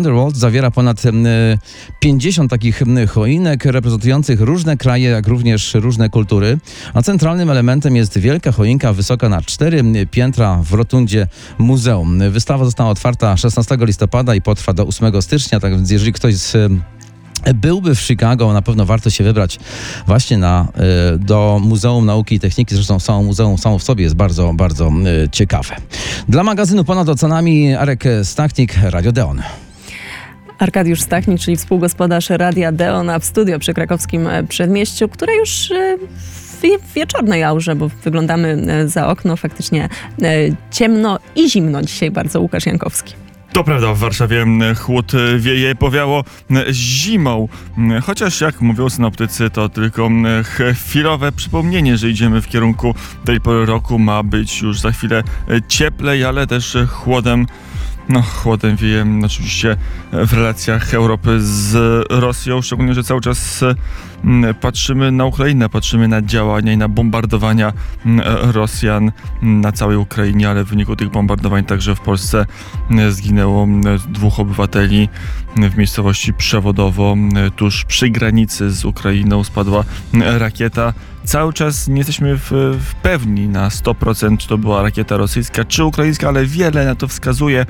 World 0.04 0.36
zawiera 0.36 0.70
ponad 0.70 1.06
mm, 1.06 1.58
50 2.00 2.50
takich 2.50 2.82
mm, 2.82 3.06
choinek 3.06 3.64
reprezentujących 3.64 4.40
różne 4.40 4.76
kraje, 4.76 5.08
jak 5.08 5.26
również 5.26 5.74
różne 5.74 6.10
kultury. 6.10 6.58
A 6.94 7.02
centralnym 7.02 7.50
elementem 7.50 7.96
jest 7.96 8.18
wielka 8.18 8.52
choinka 8.52 8.92
wysoka 8.92 9.28
na 9.28 9.42
cztery 9.42 9.82
piętra 10.10 10.62
w 10.62 10.72
rotundzie 10.72 11.28
muzeum. 11.58 12.30
Wystawa 12.30 12.64
została 12.64 12.90
otwarta 12.90 13.36
16 13.36 13.76
listopada 13.80 14.34
i 14.34 14.42
potrwa 14.42 14.72
do 14.72 14.86
8 14.86 15.22
stycznia, 15.22 15.60
tak 15.60 15.72
więc 15.72 15.90
jeżeli 15.90 16.12
ktoś 16.12 16.34
z 16.34 16.72
byłby 17.54 17.94
w 17.94 18.00
Chicago, 18.00 18.52
na 18.52 18.62
pewno 18.62 18.84
warto 18.84 19.10
się 19.10 19.24
wybrać 19.24 19.58
właśnie 20.06 20.38
na, 20.38 20.68
y, 21.14 21.18
do 21.18 21.60
Muzeum 21.62 22.06
Nauki 22.06 22.34
i 22.34 22.40
Techniki. 22.40 22.74
Zresztą 22.74 23.00
samo 23.00 23.22
muzeum 23.22 23.58
samo 23.58 23.78
w 23.78 23.82
sobie 23.82 24.04
jest 24.04 24.16
bardzo, 24.16 24.52
bardzo 24.54 24.92
y, 25.24 25.28
ciekawe. 25.28 25.76
Dla 26.28 26.42
magazynu 26.42 26.84
Ponad 26.84 27.08
Ocenami 27.08 27.74
Arek 27.74 28.04
Stachnik, 28.22 28.74
Radio 28.82 29.12
Deon. 29.12 29.42
Arkadiusz 30.58 31.00
Stachnik, 31.00 31.40
czyli 31.40 31.56
współgospodarz 31.56 32.30
Radia 32.30 32.72
Deon, 32.72 33.10
w 33.20 33.24
studio 33.24 33.58
przy 33.58 33.74
krakowskim 33.74 34.26
e, 34.26 34.44
przedmieściu, 34.44 35.08
które 35.08 35.36
już 35.36 35.70
e, 35.70 35.96
w 36.64 36.92
wieczornej 36.94 37.42
aurze, 37.42 37.76
bo 37.76 37.88
wyglądamy 37.88 38.48
e, 38.68 38.88
za 38.88 39.08
okno, 39.08 39.36
faktycznie 39.36 39.88
e, 40.22 40.34
ciemno 40.70 41.18
i 41.36 41.50
zimno 41.50 41.82
dzisiaj 41.82 42.10
bardzo. 42.10 42.40
Łukasz 42.40 42.66
Jankowski. 42.66 43.23
To 43.54 43.64
prawda, 43.64 43.94
w 43.94 43.98
Warszawie 43.98 44.46
chłód 44.78 45.14
y, 45.14 45.38
wieje, 45.38 45.74
powiało 45.74 46.24
zimą. 46.70 47.48
Chociaż 48.02 48.40
jak 48.40 48.60
mówią 48.60 48.90
synoptycy, 48.90 49.50
to 49.50 49.68
tylko 49.68 50.10
chwilowe 50.74 51.32
przypomnienie, 51.32 51.96
że 51.96 52.10
idziemy 52.10 52.42
w 52.42 52.48
kierunku 52.48 52.94
tej 53.24 53.40
pory 53.40 53.66
roku. 53.66 53.98
Ma 53.98 54.22
być 54.22 54.62
już 54.62 54.80
za 54.80 54.92
chwilę 54.92 55.22
y, 55.50 55.62
cieplej, 55.68 56.24
ale 56.24 56.46
też 56.46 56.76
chłodem. 56.88 57.46
No, 58.08 58.22
chłodem 58.22 58.76
wieje 58.76 59.06
oczywiście 59.24 59.76
w 60.12 60.32
relacjach 60.32 60.94
Europy 60.94 61.40
z 61.40 61.76
Rosją, 62.10 62.62
szczególnie, 62.62 62.94
że 62.94 63.04
cały 63.04 63.20
czas 63.20 63.64
m, 64.24 64.46
patrzymy 64.60 65.12
na 65.12 65.24
Ukrainę, 65.24 65.68
patrzymy 65.68 66.08
na 66.08 66.22
działania 66.22 66.72
i 66.72 66.76
na 66.76 66.88
bombardowania 66.88 67.72
m, 68.06 68.20
Rosjan 68.42 69.12
na 69.42 69.72
całej 69.72 69.96
Ukrainie, 69.96 70.50
ale 70.50 70.64
w 70.64 70.68
wyniku 70.68 70.96
tych 70.96 71.10
bombardowań 71.10 71.64
także 71.64 71.94
w 71.94 72.00
Polsce 72.00 72.46
zginęło 73.10 73.68
dwóch 74.08 74.40
obywateli 74.40 75.08
w 75.56 75.76
miejscowości 75.76 76.34
Przewodowo, 76.34 77.16
tuż 77.56 77.84
przy 77.84 78.10
granicy 78.10 78.70
z 78.70 78.84
Ukrainą 78.84 79.44
spadła 79.44 79.84
rakieta. 80.14 80.92
Cały 81.24 81.52
czas 81.52 81.88
nie 81.88 81.96
jesteśmy 81.96 82.38
w, 82.38 82.50
w 82.80 82.94
pewni 82.94 83.48
na 83.48 83.68
100%, 83.68 84.36
czy 84.36 84.48
to 84.48 84.58
była 84.58 84.82
rakieta 84.82 85.16
rosyjska, 85.16 85.64
czy 85.64 85.84
ukraińska, 85.84 86.28
ale 86.28 86.46
wiele 86.46 86.84
na 86.84 86.94
to 86.94 87.08
wskazuje, 87.08 87.66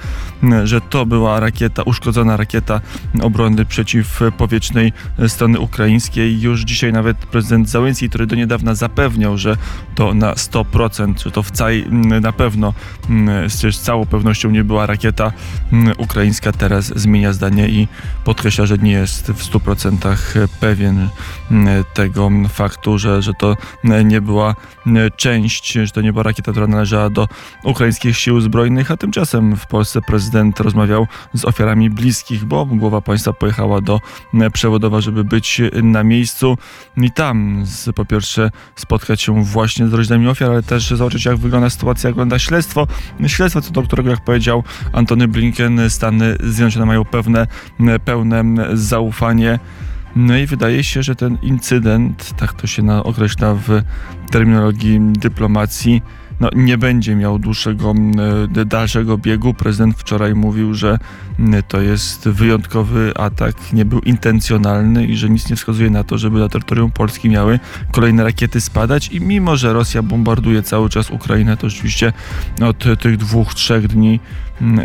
że 0.64 0.80
to 0.80 1.06
była 1.06 1.40
rakieta, 1.40 1.82
uszkodzona 1.82 2.36
rakieta 2.36 2.80
obrony 3.22 3.64
przeciwpowietrznej 3.64 4.92
strony 5.28 5.60
ukraińskiej. 5.60 6.40
Już 6.40 6.60
dzisiaj 6.60 6.92
nawet 6.92 7.16
prezydent 7.16 7.68
Załęcki, 7.68 8.08
który 8.08 8.26
do 8.26 8.36
niedawna 8.36 8.74
zapewniał, 8.74 9.38
że 9.38 9.56
to 9.94 10.14
na 10.14 10.32
100%, 10.32 11.24
że 11.24 11.30
to 11.30 11.42
w 11.42 11.50
całej, 11.50 11.86
na 12.20 12.32
pewno, 12.32 12.74
z 13.48 13.80
całą 13.80 14.06
pewnością 14.06 14.50
nie 14.50 14.64
była 14.64 14.86
rakieta 14.86 15.32
ukraińska, 15.98 16.52
teraz 16.52 16.86
zmienia 16.86 17.32
zdanie 17.32 17.68
i 17.68 17.88
podkreśla, 18.24 18.66
że 18.66 18.78
nie 18.78 18.92
jest 18.92 19.32
w 19.32 19.52
100% 19.52 20.48
pewien 20.60 21.08
tego 21.94 22.30
faktu, 22.48 22.98
że, 22.98 23.22
że 23.22 23.34
to 23.34 23.43
m, 23.84 24.08
nie 24.08 24.20
była 24.20 24.54
m, 24.86 24.96
część, 25.16 25.72
że 25.72 25.90
to 25.90 26.00
nie 26.00 26.12
była 26.12 26.22
rakieta, 26.22 26.52
która 26.52 26.66
należała 26.66 27.10
do 27.10 27.28
ukraińskich 27.64 28.18
sił 28.18 28.40
zbrojnych, 28.40 28.90
a 28.90 28.96
tymczasem 28.96 29.56
w 29.56 29.66
Polsce 29.66 30.00
prezydent 30.00 30.60
rozmawiał 30.60 31.06
z 31.34 31.44
ofiarami 31.44 31.90
bliskich, 31.90 32.44
bo 32.44 32.66
głowa 32.66 33.00
państwa 33.00 33.32
pojechała 33.32 33.80
do 33.80 34.00
m, 34.34 34.50
Przewodowa, 34.52 35.00
żeby 35.00 35.24
być 35.24 35.60
na 35.82 36.04
miejscu 36.04 36.58
i 36.96 37.10
tam 37.10 37.62
z, 37.66 37.92
po 37.94 38.04
pierwsze 38.04 38.50
spotkać 38.76 39.22
się 39.22 39.44
właśnie 39.44 39.88
z 39.88 39.92
rodzinami 39.92 40.28
ofiar, 40.28 40.50
ale 40.50 40.62
też 40.62 40.90
zobaczyć 40.90 41.24
jak 41.24 41.36
wygląda 41.36 41.70
sytuacja, 41.70 42.08
jak 42.08 42.14
wygląda 42.14 42.38
śledztwo. 42.38 42.86
Śledztwo, 43.26 43.60
co 43.60 43.70
do 43.70 43.82
którego, 43.82 44.10
jak 44.10 44.24
powiedział 44.24 44.64
Antony 44.92 45.28
Blinken, 45.28 45.90
Stany 45.90 46.36
Zjednoczone 46.40 46.86
mają 46.86 47.04
pewne, 47.04 47.46
pełne 48.04 48.44
zaufanie. 48.72 49.58
No 50.16 50.36
i 50.36 50.46
wydaje 50.46 50.84
się, 50.84 51.02
że 51.02 51.14
ten 51.14 51.38
incydent, 51.42 52.36
tak 52.36 52.52
to 52.52 52.66
się 52.66 53.02
określa 53.02 53.54
w 53.54 53.82
terminologii 54.30 55.00
dyplomacji, 55.00 56.02
no, 56.40 56.48
nie 56.54 56.78
będzie 56.78 57.16
miał 57.16 57.38
dłuższego, 57.38 57.94
dalszego 58.66 59.18
biegu. 59.18 59.54
Prezydent 59.54 59.98
wczoraj 59.98 60.34
mówił, 60.34 60.74
że 60.74 60.98
to 61.68 61.80
jest 61.80 62.28
wyjątkowy 62.28 63.12
atak, 63.16 63.72
nie 63.72 63.84
był 63.84 64.00
intencjonalny 64.00 65.06
i 65.06 65.16
że 65.16 65.30
nic 65.30 65.50
nie 65.50 65.56
wskazuje 65.56 65.90
na 65.90 66.04
to, 66.04 66.18
żeby 66.18 66.38
na 66.38 66.48
terytorium 66.48 66.90
Polski 66.90 67.28
miały 67.28 67.60
kolejne 67.92 68.24
rakiety 68.24 68.60
spadać. 68.60 69.08
I 69.08 69.20
mimo, 69.20 69.56
że 69.56 69.72
Rosja 69.72 70.02
bombarduje 70.02 70.62
cały 70.62 70.88
czas 70.88 71.10
Ukrainę, 71.10 71.56
to 71.56 71.70
rzeczywiście 71.70 72.12
od 72.62 72.84
tych 73.00 73.16
dwóch, 73.16 73.54
trzech 73.54 73.88
dni 73.88 74.20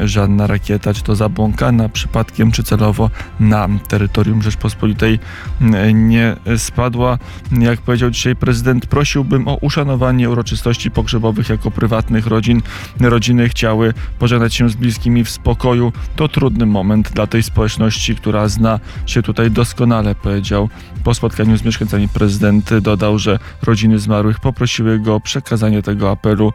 żadna 0.05 0.47
rakieta, 0.47 0.93
czy 0.93 1.03
to 1.03 1.15
zabłąkana 1.15 1.89
przypadkiem, 1.89 2.51
czy 2.51 2.63
celowo 2.63 3.10
na 3.39 3.67
terytorium 3.88 4.41
Rzeczpospolitej 4.41 5.19
m, 5.62 6.10
nie 6.10 6.36
spadła. 6.58 7.17
Jak 7.51 7.82
powiedział 7.82 8.10
dzisiaj 8.10 8.36
prezydent, 8.36 8.86
prosiłbym 8.86 9.47
o 9.47 9.55
uszanowanie 9.55 10.29
uroczystości 10.29 10.91
pogrzebowych 10.91 11.49
jako 11.49 11.71
prywatnych 11.71 12.27
rodzin. 12.27 12.62
Rodziny 12.99 13.49
chciały 13.49 13.93
pożegnać 14.19 14.53
się 14.53 14.69
z 14.69 14.75
bliskimi 14.75 15.23
w 15.23 15.29
spokoju. 15.29 15.93
To 16.15 16.27
trudny 16.27 16.65
moment 16.65 17.12
dla 17.12 17.27
tej 17.27 17.43
społeczności, 17.43 18.15
która 18.15 18.47
zna 18.47 18.79
się 19.05 19.21
tutaj 19.21 19.51
doskonale, 19.51 20.15
powiedział. 20.15 20.69
Po 21.03 21.13
spotkaniu 21.13 21.58
z 21.58 21.63
mieszkańcami 21.63 22.10
prezydent 22.10 22.77
dodał, 22.77 23.19
że 23.19 23.39
rodziny 23.63 23.99
zmarłych 23.99 24.39
poprosiły 24.39 24.99
go 24.99 25.15
o 25.15 25.19
przekazanie 25.19 25.82
tego 25.82 26.12
apelu. 26.12 26.53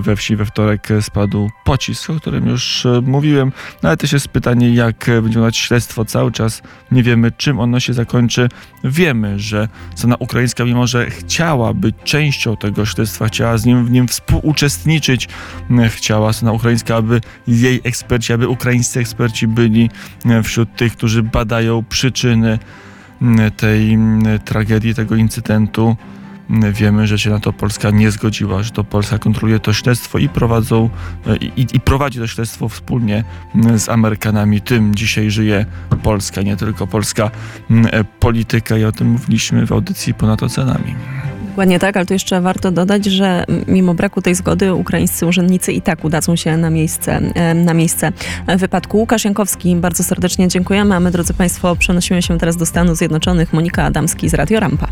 We 0.00 0.16
wsi 0.16 0.36
we 0.36 0.44
wtorek 0.44 0.88
spadł 1.00 1.50
pocisk, 1.64 2.10
o 2.10 2.20
którym 2.38 2.52
już 2.52 2.86
e, 2.86 3.00
mówiłem. 3.06 3.52
No 3.82 3.88
ale 3.88 3.96
też 3.96 4.12
jest 4.12 4.28
pytanie, 4.28 4.74
jak 4.74 4.96
będzie 4.98 5.22
wyglądać 5.22 5.56
śledztwo. 5.56 6.04
Cały 6.04 6.32
czas 6.32 6.62
nie 6.92 7.02
wiemy, 7.02 7.32
czym 7.32 7.60
ono 7.60 7.80
się 7.80 7.92
zakończy. 7.92 8.48
Wiemy, 8.84 9.38
że 9.38 9.68
strona 9.94 10.16
ukraińska, 10.18 10.64
mimo 10.64 10.86
że 10.86 11.10
chciała 11.10 11.74
być 11.74 11.96
częścią 12.04 12.56
tego 12.56 12.86
śledztwa, 12.86 13.26
chciała 13.26 13.58
z 13.58 13.66
nim 13.66 13.86
w 13.86 13.90
nim 13.90 14.08
współuczestniczyć, 14.08 15.28
chciała 15.88 16.32
strona 16.32 16.52
ukraińska, 16.52 16.96
aby 16.96 17.20
jej 17.46 17.80
eksperci, 17.84 18.32
aby 18.32 18.48
ukraińscy 18.48 19.00
eksperci 19.00 19.46
byli 19.46 19.90
e, 20.26 20.42
wśród 20.42 20.76
tych, 20.76 20.92
którzy 20.92 21.22
badają 21.22 21.84
przyczyny 21.88 22.58
tej 23.56 23.98
tragedii, 24.44 24.94
tego 24.94 25.16
incydentu. 25.16 25.96
Wiemy, 26.72 27.06
że 27.06 27.18
się 27.18 27.30
na 27.30 27.40
to 27.40 27.52
Polska 27.52 27.90
nie 27.90 28.10
zgodziła, 28.10 28.62
że 28.62 28.70
to 28.70 28.84
Polska 28.84 29.18
kontroluje 29.18 29.58
to 29.60 29.72
śledztwo 29.72 30.18
i 30.18 30.28
prowadzą 30.28 30.90
e, 31.26 31.36
i, 31.36 31.66
i 31.72 31.80
prowadzi 31.80 32.18
to 32.18 32.26
śledztwo 32.26 32.68
wspólnie 32.68 33.24
m, 33.54 33.78
z 33.78 33.88
Amerykanami. 33.88 34.60
Tym 34.60 34.94
dzisiaj 34.94 35.30
żyje 35.30 35.66
Polska, 36.02 36.42
nie 36.42 36.56
tylko 36.56 36.86
polska 36.86 37.30
m, 37.70 37.86
e, 37.92 38.04
polityka 38.04 38.78
i 38.78 38.84
o 38.84 38.92
tym 38.92 39.10
mówiliśmy 39.10 39.66
w 39.66 39.72
audycji 39.72 40.14
ponad 40.14 40.42
ocenami. 40.42 40.94
Dokładnie 41.48 41.78
tak, 41.78 41.96
ale 41.96 42.06
tu 42.06 42.12
jeszcze 42.12 42.40
warto 42.40 42.70
dodać, 42.70 43.04
że 43.04 43.44
mimo 43.66 43.94
braku 43.94 44.22
tej 44.22 44.34
zgody 44.34 44.74
ukraińscy 44.74 45.26
urzędnicy 45.26 45.72
i 45.72 45.82
tak 45.82 46.04
udadzą 46.04 46.36
się 46.36 46.56
na 46.56 46.70
miejsce, 46.70 47.20
e, 47.34 47.54
na 47.54 47.74
miejsce 47.74 48.12
wypadku. 48.56 48.98
Łukasz 48.98 49.24
Jankowski, 49.24 49.76
bardzo 49.76 50.04
serdecznie 50.04 50.48
dziękujemy, 50.48 50.94
a 50.94 51.00
my, 51.00 51.10
drodzy 51.10 51.34
Państwo, 51.34 51.76
przenosimy 51.76 52.22
się 52.22 52.38
teraz 52.38 52.56
do 52.56 52.66
Stanów 52.66 52.96
Zjednoczonych. 52.96 53.52
Monika 53.52 53.84
Adamski 53.84 54.28
z 54.28 54.34
Radio 54.34 54.60
Rampa. 54.60 54.88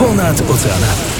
Ponad 0.00 0.40
oceanami. 0.40 1.10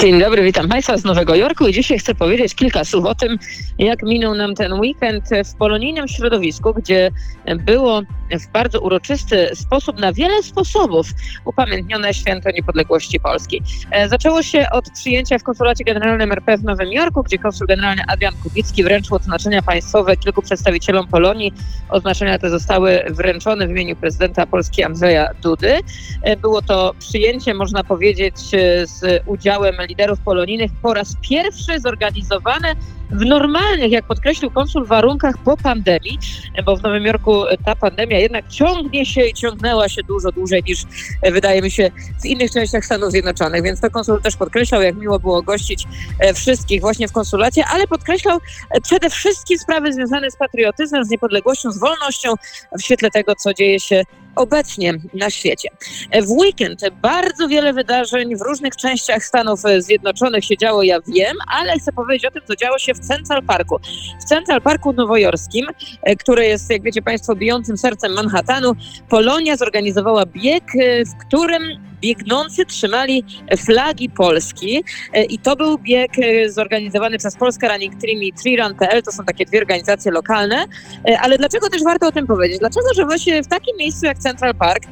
Dzień 0.00 0.20
dobry, 0.20 0.42
witam 0.42 0.68
Państwa 0.68 0.96
z 0.96 1.04
Nowego 1.04 1.34
Jorku 1.34 1.66
i 1.66 1.72
dzisiaj 1.72 1.98
chcę 1.98 2.14
powiedzieć 2.14 2.54
kilka 2.54 2.84
słów 2.84 3.04
o 3.04 3.14
tym, 3.14 3.38
jak 3.78 4.02
minął 4.02 4.34
nam 4.34 4.54
ten 4.54 4.72
weekend 4.72 5.24
w 5.44 5.56
polonijnym 5.56 6.08
środowisku, 6.08 6.74
gdzie 6.74 7.10
było 7.56 8.02
w 8.38 8.52
bardzo 8.52 8.80
uroczysty 8.80 9.50
sposób, 9.54 9.98
na 9.98 10.12
wiele 10.12 10.42
sposobów 10.42 11.06
upamiętnione 11.44 12.14
święto 12.14 12.50
niepodległości 12.50 13.20
Polski. 13.20 13.62
E, 13.90 14.08
Zaczęło 14.08 14.42
się 14.42 14.66
od 14.72 14.90
przyjęcia 14.90 15.38
w 15.38 15.42
Konsulacie 15.42 15.84
Generalnym 15.84 16.32
RP 16.32 16.58
w 16.58 16.64
Nowym 16.64 16.92
Jorku, 16.92 17.22
gdzie 17.22 17.38
konsul 17.38 17.66
generalny 17.66 18.02
Adrian 18.08 18.34
Kubicki 18.42 18.84
wręczył 18.84 19.16
odznaczenia 19.16 19.62
państwowe 19.62 20.16
kilku 20.16 20.42
przedstawicielom 20.42 21.08
Polonii. 21.08 21.52
Odznaczenia 21.88 22.38
te 22.38 22.50
zostały 22.50 23.04
wręczone 23.10 23.66
w 23.66 23.70
imieniu 23.70 23.96
prezydenta 23.96 24.46
Polski 24.46 24.84
Andrzeja 24.84 25.30
Dudy. 25.42 25.78
E, 26.22 26.36
Było 26.36 26.62
to 26.62 26.94
przyjęcie, 26.98 27.54
można 27.54 27.84
powiedzieć, 27.84 28.34
e, 28.52 28.86
z 28.86 29.22
udziałem 29.26 29.74
liderów 29.88 30.20
polonijnych 30.20 30.70
po 30.82 30.94
raz 30.94 31.16
pierwszy 31.20 31.80
zorganizowane 31.80 32.74
w 33.14 33.24
normalnych, 33.24 33.92
jak 33.92 34.04
podkreślił 34.04 34.50
konsul, 34.50 34.86
warunkach 34.86 35.34
po 35.44 35.56
pandemii, 35.56 36.18
bo 36.64 36.76
w 36.76 36.82
Nowym 36.82 37.04
Jorku 37.04 37.44
ta 37.64 37.76
pandemia 37.76 38.18
jednak 38.18 38.48
ciągnie 38.48 39.06
się 39.06 39.26
i 39.26 39.34
ciągnęła 39.34 39.88
się 39.88 40.02
dużo 40.02 40.32
dłużej 40.32 40.62
niż 40.66 40.82
e, 41.22 41.32
wydaje 41.32 41.62
mi 41.62 41.70
się 41.70 41.90
w 42.22 42.26
innych 42.26 42.50
częściach 42.50 42.84
Stanów 42.84 43.10
Zjednoczonych, 43.10 43.62
więc 43.62 43.80
to 43.80 43.90
konsul 43.90 44.22
też 44.22 44.36
podkreślał, 44.36 44.82
jak 44.82 44.96
miło 44.96 45.18
było 45.18 45.42
gościć 45.42 45.84
e, 46.18 46.34
wszystkich 46.34 46.80
właśnie 46.80 47.08
w 47.08 47.12
konsulacie, 47.12 47.64
ale 47.66 47.86
podkreślał 47.86 48.38
e, 48.70 48.80
przede 48.80 49.10
wszystkim 49.10 49.58
sprawy 49.58 49.92
związane 49.92 50.30
z 50.30 50.36
patriotyzmem, 50.36 51.04
z 51.04 51.10
niepodległością, 51.10 51.72
z 51.72 51.78
wolnością 51.78 52.34
w 52.78 52.82
świetle 52.82 53.10
tego, 53.10 53.34
co 53.34 53.54
dzieje 53.54 53.80
się 53.80 54.02
obecnie 54.36 54.94
na 55.14 55.30
świecie. 55.30 55.68
E, 56.10 56.22
W 56.22 56.30
weekend 56.30 56.80
bardzo 57.02 57.48
wiele 57.48 57.72
wydarzeń 57.72 58.36
w 58.36 58.40
różnych 58.42 58.76
częściach 58.76 59.24
Stanów 59.24 59.64
e, 59.64 59.82
Zjednoczonych 59.82 60.44
się 60.44 60.56
działo, 60.56 60.82
ja 60.82 61.00
wiem, 61.00 61.36
ale 61.48 61.78
chcę 61.78 61.92
powiedzieć 61.92 62.26
o 62.26 62.30
tym, 62.30 62.42
co 62.48 62.56
działo 62.56 62.78
się 62.78 62.94
w 62.94 63.00
Central 63.00 63.42
Parku. 63.42 63.78
W 64.20 64.24
Central 64.24 64.62
Parku 64.62 64.92
nowojorskim, 64.92 65.66
e, 66.02 66.16
które 66.16 66.46
jest, 66.46 66.70
jak 66.70 66.82
wiecie 66.82 67.02
Państwo, 67.02 67.36
bijącym 67.36 67.76
sercem 67.76 68.12
Manhattanu, 68.12 68.72
Polonia 69.08 69.56
zorganizowała 69.56 70.26
bieg, 70.26 70.64
w 71.06 71.26
którym 71.26 71.62
biegnący 72.04 72.64
trzymali 72.66 73.24
flagi 73.56 74.10
Polski 74.10 74.84
E, 75.12 75.24
i 75.24 75.38
to 75.38 75.56
był 75.56 75.78
bieg 75.78 76.10
e, 76.18 76.50
zorganizowany 76.50 77.18
przez 77.18 77.36
Polska 77.36 77.68
Running 77.68 77.92
Team 77.92 78.22
i 78.22 78.32
TreeRun.pl, 78.32 79.02
to 79.02 79.12
są 79.12 79.24
takie 79.24 79.44
dwie 79.44 79.58
organizacje 79.58 80.12
lokalne, 80.12 80.64
E, 81.08 81.20
ale 81.20 81.38
dlaczego 81.38 81.68
też 81.68 81.84
warto 81.84 82.06
o 82.06 82.12
tym 82.12 82.26
powiedzieć? 82.26 82.58
Dlaczego, 82.58 82.86
że 82.94 83.04
właśnie 83.04 83.42
w 83.42 83.46
takim 83.46 83.76
miejscu 83.76 84.06
jak 84.06 84.18
Central 84.18 84.54
Park 84.54 84.82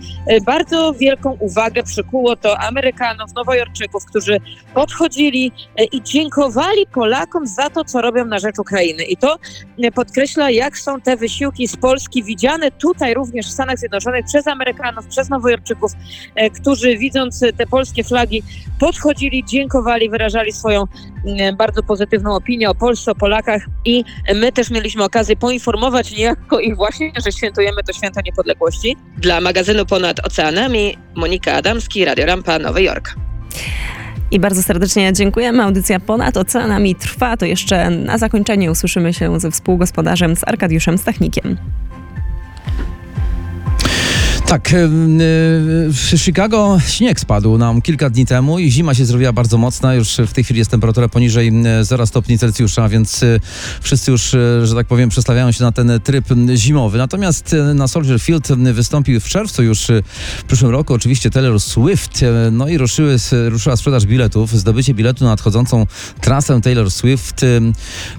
bardzo 0.47 0.93
wielką 0.93 1.37
uwagę 1.41 1.83
przykuło 1.83 2.37
to 2.37 2.59
Amerykanów, 2.59 3.35
Nowojorczyków, 3.35 4.05
którzy 4.05 4.39
podchodzili 4.75 5.53
i 5.93 6.03
dziękowali 6.03 6.87
Polakom 6.87 7.47
za 7.47 7.71
to, 7.71 7.85
co 7.85 8.01
robią 8.01 8.25
na 8.25 8.39
rzecz 8.39 8.59
Ukrainy. 8.59 9.05
I 9.05 9.17
to 9.17 9.39
podkreśla, 9.95 10.51
jak 10.51 10.79
są 10.79 11.01
te 11.01 11.17
wysiłki 11.17 11.69
z 11.69 11.77
Polski 11.77 12.25
widziane 12.25 12.71
tutaj 12.71 13.15
również 13.15 13.47
w 13.47 13.51
Stanach 13.51 13.79
Zjednoczonych 13.79 14.25
przez 14.27 14.47
Amerykanów, 14.47 15.07
przez 15.07 15.29
Nowojorczyków, 15.29 15.93
którzy 16.61 16.97
widząc 17.03 17.41
te 17.57 17.67
polskie 17.67 18.05
flagi 18.05 18.43
podchodzili, 18.79 19.45
dziękowali, 19.45 20.11
wyrażali 20.11 20.53
swoją 20.53 20.85
mm, 21.27 21.57
bardzo 21.57 21.83
pozytywną 21.83 22.35
opinię 22.35 22.71
o 22.71 22.75
Polsce, 22.75 23.11
o 23.11 23.15
Polakach 23.15 23.63
i 23.85 24.05
my 24.35 24.53
też 24.53 24.71
mieliśmy 24.71 25.05
okazję 25.05 25.37
poinformować 25.37 26.17
niejako 26.17 26.61
ich 26.61 26.77
właśnie, 26.77 27.13
że 27.25 27.33
świętujemy 27.33 27.83
to 27.83 27.93
święto 27.93 28.21
niepodległości. 28.27 28.97
Dla 29.19 29.41
magazynu 29.41 29.87
Ponad 29.87 30.27
Oceanami 30.27 30.97
Monika 31.15 31.53
Adamski, 31.53 32.05
Radio 32.05 32.27
Rampa, 32.27 32.59
Nowy 32.59 32.83
Jork. 32.83 33.15
I 34.31 34.41
bardzo 34.41 34.63
serdecznie 34.63 35.13
dziękujemy. 35.13 35.63
Audycja 35.63 36.01
Ponad 36.01 36.37
Oceanami 36.37 36.95
trwa. 36.95 37.37
To 37.37 37.47
jeszcze 37.47 37.91
na 37.91 38.19
zakończenie 38.19 38.71
usłyszymy 38.71 39.13
się 39.13 39.41
ze 39.41 39.51
współgospodarzem, 39.51 40.37
z 40.37 40.49
Arkadiuszem 40.49 40.99
Stachnikiem. 40.99 41.57
Tak, 44.53 44.75
w 45.89 46.13
Chicago 46.17 46.79
śnieg 46.87 47.21
spadł 47.21 47.59
nam 47.59 47.83
kilka 47.83 48.11
dni 48.11 48.27
temu 48.27 48.59
i 48.59 48.71
zima 48.71 48.95
się 48.95 49.05
zrobiła 49.05 49.33
bardzo 49.33 49.59
mocna. 49.59 49.95
Już 49.95 50.17
w 50.27 50.33
tej 50.33 50.45
chwili 50.45 50.59
jest 50.59 50.71
temperatura 50.71 51.09
poniżej 51.09 51.49
m, 51.49 51.65
0 51.83 52.07
stopni 52.07 52.39
Celsjusza, 52.39 52.89
więc 52.89 53.23
y, 53.23 53.41
wszyscy 53.81 54.11
już, 54.11 54.35
y, 54.35 54.67
że 54.67 54.75
tak 54.75 54.87
powiem, 54.87 55.09
przestawiają 55.09 55.53
się 55.53 55.65
na 55.65 55.73
ten 55.73 56.01
tryb 56.05 56.25
zimowy. 56.55 56.99
Natomiast 56.99 57.53
y, 57.53 57.75
na 57.75 57.89
Soldier 57.89 58.21
Field 58.21 58.49
wystąpił 58.53 59.21
w 59.21 59.25
czerwcu 59.25 59.63
już 59.63 59.87
w 60.39 60.45
przyszłym 60.47 60.71
roku 60.71 60.95
oczywiście 60.95 61.31
Taylor 61.31 61.61
Swift. 61.61 62.25
No 62.53 62.69
i 62.69 62.79
ruszyły, 62.79 63.17
ruszyła 63.49 63.77
sprzedaż 63.77 64.07
biletów. 64.07 64.51
Zdobycie 64.51 64.95
biletu 64.95 65.25
na 65.25 65.31
nadchodzącą 65.31 65.87
trasę 66.21 66.61
Taylor 66.61 66.91
Swift, 66.91 67.41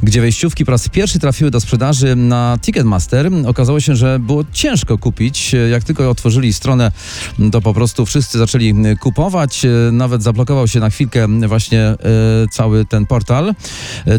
gdzie 0.04 0.22
wejściówki 0.22 0.65
po 0.65 0.72
raz 0.72 0.89
pierwszy 0.89 1.19
trafiły 1.19 1.52
do 1.52 1.60
sprzedaży 1.60 2.15
na 2.15 2.58
Ticketmaster. 2.62 3.30
Okazało 3.46 3.80
się, 3.80 3.96
że 3.96 4.19
było 4.19 4.43
ciężko 4.54 4.98
kupić. 4.98 5.56
Jak 5.72 5.84
tylko 5.84 6.10
otworzyli 6.23 6.53
stronę, 6.53 6.91
to 7.51 7.62
po 7.62 7.73
prostu 7.73 8.05
wszyscy 8.05 8.38
zaczęli 8.38 8.73
y, 8.86 8.97
kupować. 8.97 9.65
Y, 9.65 9.91
Nawet 9.91 10.23
zablokował 10.23 10.67
się 10.67 10.79
na 10.79 10.89
chwilkę 10.89 11.27
właśnie 11.47 11.91
y, 12.45 12.47
cały 12.51 12.86
ten 12.86 13.05
portal. 13.05 13.55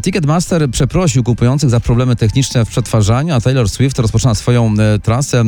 Ticketmaster 0.02 0.70
przeprosił 0.70 1.24
kupujących 1.24 1.70
za 1.70 1.80
problemy 1.80 2.16
techniczne 2.16 2.64
w 2.64 2.68
przetwarzaniu, 2.68 3.34
a 3.34 3.40
Taylor 3.40 3.68
Swift 3.68 3.98
rozpoczyna 3.98 4.34
swoją 4.34 4.74
trasę 5.02 5.44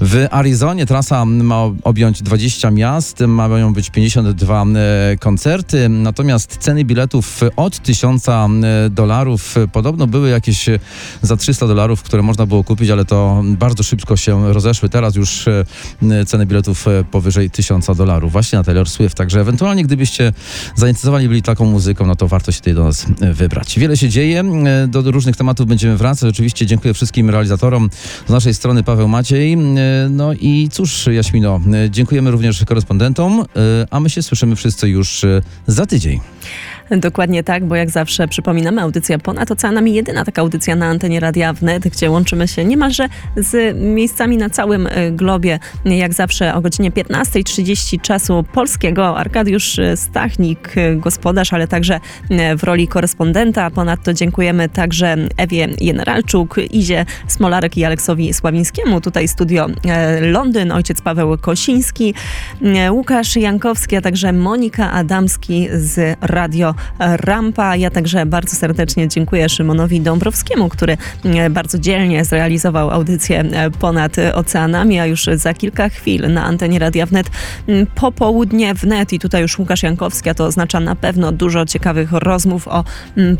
w 0.00 0.26
Arizonie. 0.30 0.86
Trasa 0.86 1.24
ma 1.24 1.62
objąć 1.82 2.22
20 2.22 2.70
miast, 2.70 3.20
mają 3.20 3.72
być 3.72 3.90
52 3.90 4.64
y, 4.64 5.18
koncerty, 5.18 5.88
natomiast 5.88 6.56
ceny 6.56 6.84
biletów 6.84 7.40
od 7.56 7.78
1000 7.82 8.28
y, 8.28 8.30
dolarów 8.90 9.54
podobno 9.72 10.06
były 10.06 10.28
jakieś 10.28 10.66
za 11.22 11.36
300 11.36 11.66
dolarów, 11.66 12.02
które 12.02 12.22
można 12.22 12.46
było 12.46 12.64
kupić, 12.64 12.90
ale 12.90 13.04
to 13.04 13.42
bardzo 13.44 13.82
szybko 13.82 14.16
się 14.16 14.52
rozeszły. 14.52 14.88
Teraz 14.88 15.16
już 15.16 15.44
ceny 16.26 16.46
biletów 16.46 16.88
y, 16.88 17.04
powyżej 17.10 17.50
1000 17.50 17.86
dolarów 17.96 18.32
właśnie 18.32 18.58
na 18.58 18.64
Taylor 18.64 18.88
Swift. 18.90 19.16
Także 19.16 19.40
ewentualnie 19.40 19.84
gdybyście 19.84 20.32
zainteresowani 20.74 21.28
byli 21.28 21.42
taką 21.42 21.64
muzyką, 21.64 22.06
no 22.06 22.16
to 22.16 22.28
warto 22.28 22.52
się 22.52 22.58
tutaj 22.58 22.74
do 22.74 22.84
nas 22.84 23.06
y, 23.22 23.34
wybrać. 23.34 23.78
Wiele 23.78 23.96
się 23.96 24.08
dzieje, 24.08 24.44
do 24.88 25.10
różnych 25.10 25.36
tematów 25.36 25.66
będziemy 25.66 25.96
wracać. 25.96 26.30
Oczywiście 26.30 26.66
dziękuję 26.66 26.94
wszystkim 26.94 27.30
realizatorom 27.30 27.90
z 28.26 28.30
naszej 28.30 28.54
strony 28.54 28.82
Paweł 28.82 29.08
Maciej. 29.08 29.56
No 30.10 30.32
i 30.32 30.68
cóż, 30.72 31.06
Jaśmino, 31.06 31.60
dziękujemy 31.90 32.30
również 32.30 32.64
korespondentom, 32.64 33.44
a 33.90 34.00
my 34.00 34.10
się 34.10 34.22
słyszymy 34.22 34.56
wszyscy 34.56 34.88
już 34.88 35.22
za 35.66 35.86
tydzień. 35.86 36.20
Dokładnie 36.96 37.44
tak, 37.44 37.64
bo 37.64 37.76
jak 37.76 37.90
zawsze 37.90 38.28
przypominamy, 38.28 38.82
audycja 38.82 39.18
Ponad 39.18 39.50
Oceanami, 39.50 39.94
jedyna 39.94 40.24
taka 40.24 40.42
audycja 40.42 40.76
na 40.76 40.86
antenie 40.86 41.20
Radia 41.20 41.52
Wnet, 41.52 41.88
gdzie 41.88 42.10
łączymy 42.10 42.48
się 42.48 42.64
niemalże 42.64 43.08
z 43.36 43.76
miejscami 43.76 44.36
na 44.36 44.50
całym 44.50 44.86
y, 44.86 45.12
globie. 45.12 45.58
Jak 45.84 46.14
zawsze 46.14 46.54
o 46.54 46.60
godzinie 46.60 46.90
15.30 46.90 48.00
czasu 48.00 48.44
polskiego. 48.52 49.18
Arkadiusz 49.18 49.78
y, 49.78 49.96
Stachnik, 49.96 50.76
y, 50.76 50.96
gospodarz, 50.96 51.52
ale 51.52 51.68
także 51.68 52.00
w 52.56 52.64
roli 52.64 52.88
korespondenta. 52.88 53.70
Ponadto 53.70 54.14
dziękujemy 54.14 54.68
także 54.68 55.16
Ewie 55.36 55.68
Generalczuk, 55.80 56.56
Izie 56.70 57.06
Smolarek 57.28 57.76
i 57.76 57.84
Aleksowi 57.84 58.34
Sławińskiemu. 58.34 59.00
Tutaj 59.00 59.28
studio 59.28 59.66
Londyn, 60.20 60.72
ojciec 60.72 61.00
Paweł 61.00 61.38
Kosiński, 61.38 62.14
Łukasz 62.90 63.36
Jankowski, 63.36 63.96
a 63.96 64.00
także 64.00 64.32
Monika 64.32 64.92
Adamski 64.92 65.68
z 65.72 66.18
Radio 66.20 66.74
Rampa. 66.98 67.76
Ja 67.76 67.90
także 67.90 68.26
bardzo 68.26 68.56
serdecznie 68.56 69.08
dziękuję 69.08 69.48
Szymonowi 69.48 70.00
Dąbrowskiemu, 70.00 70.68
który 70.68 70.96
e, 71.24 71.50
bardzo 71.50 71.78
dzielnie 71.78 72.24
zrealizował 72.24 72.90
audycję 72.90 73.40
e, 73.40 73.70
ponad 73.70 74.16
oceanami, 74.34 75.00
a 75.00 75.06
już 75.06 75.24
za 75.34 75.54
kilka 75.54 75.88
chwil 75.88 76.32
na 76.32 76.44
antenie 76.44 76.78
Radia 76.78 77.06
Wnet 77.06 77.30
popołudnie 77.94 78.74
wnet 78.74 79.12
i 79.12 79.18
tutaj 79.18 79.42
już 79.42 79.58
Łukasz 79.58 79.82
Jankowski, 79.82 80.30
a 80.30 80.34
to 80.34 80.44
oznacza 80.44 80.80
na 80.80 80.96
pewno 80.96 81.32
dużo 81.32 81.66
ciekawych 81.66 82.12
rozmów 82.12 82.68
o 82.68 82.84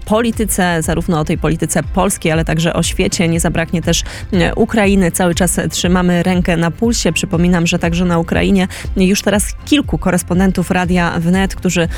polityce, 0.06 0.82
zarówno 0.82 1.20
o 1.20 1.24
tej 1.24 1.38
polityce 1.38 1.82
polskiej, 1.82 2.32
ale 2.32 2.44
także 2.44 2.74
o 2.74 2.82
świecie. 2.82 3.28
Nie 3.28 3.40
zabraknie 3.40 3.82
też 3.82 4.02
e, 4.32 4.54
Ukrainy. 4.54 5.10
Cały 5.10 5.34
czas 5.34 5.60
trzymamy 5.70 6.22
rękę 6.22 6.56
na 6.56 6.70
pulsie. 6.70 7.12
Przypominam, 7.12 7.66
że 7.66 7.78
także 7.78 8.04
na 8.04 8.18
Ukrainie 8.18 8.68
już 8.96 9.22
teraz 9.22 9.44
kilku 9.64 9.98
korespondentów 9.98 10.70
Radia 10.70 11.12
Wnet, 11.18 11.54
którzy 11.54 11.88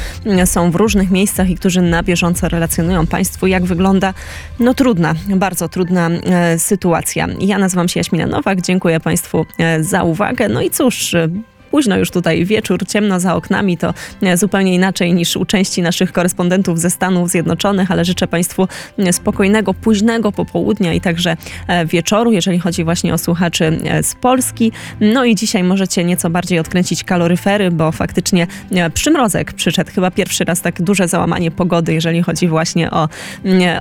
są 0.44 0.70
w 0.70 0.74
różnych 0.74 1.10
miejscach 1.10 1.31
i 1.38 1.54
którzy 1.54 1.82
na 1.82 2.02
bieżąco 2.02 2.48
relacjonują 2.48 3.06
Państwu, 3.06 3.46
jak 3.46 3.64
wygląda 3.64 4.14
no 4.60 4.74
trudna, 4.74 5.14
bardzo 5.36 5.68
trudna 5.68 6.10
e, 6.10 6.58
sytuacja. 6.58 7.28
Ja 7.40 7.58
nazywam 7.58 7.88
się 7.88 8.00
Jaśmina 8.00 8.26
Nowak, 8.26 8.60
dziękuję 8.60 9.00
Państwu 9.00 9.46
e, 9.58 9.84
za 9.84 10.02
uwagę. 10.02 10.48
No 10.48 10.62
i 10.62 10.70
cóż, 10.70 11.14
e, 11.14 11.28
Późno 11.72 11.96
już 11.96 12.10
tutaj 12.10 12.44
wieczór, 12.44 12.86
ciemno 12.86 13.20
za 13.20 13.34
oknami, 13.34 13.78
to 13.78 13.94
e, 14.22 14.36
zupełnie 14.36 14.74
inaczej 14.74 15.14
niż 15.14 15.36
u 15.36 15.44
części 15.44 15.82
naszych 15.82 16.12
korespondentów 16.12 16.80
ze 16.80 16.90
Stanów 16.90 17.30
Zjednoczonych, 17.30 17.90
ale 17.90 18.04
życzę 18.04 18.28
Państwu 18.28 18.68
e, 18.98 19.12
spokojnego, 19.12 19.74
późnego 19.74 20.32
popołudnia 20.32 20.92
i 20.92 21.00
także 21.00 21.36
e, 21.68 21.86
wieczoru, 21.86 22.32
jeżeli 22.32 22.58
chodzi 22.58 22.84
właśnie 22.84 23.14
o 23.14 23.18
słuchaczy 23.18 23.78
z 24.02 24.14
Polski. 24.14 24.72
No 25.00 25.24
i 25.24 25.34
dzisiaj 25.34 25.64
możecie 25.64 26.04
nieco 26.04 26.30
bardziej 26.30 26.58
odkręcić 26.58 27.04
kaloryfery, 27.04 27.70
bo 27.70 27.92
faktycznie 27.92 28.46
przymrozek 28.94 29.52
przyszedł. 29.52 29.90
Chyba 29.94 30.10
pierwszy 30.10 30.44
raz 30.44 30.60
tak 30.60 30.82
duże 30.82 31.08
załamanie 31.08 31.50
pogody, 31.50 31.94
jeżeli 31.94 32.22
chodzi 32.22 32.48
właśnie 32.48 32.90
o, 32.90 33.08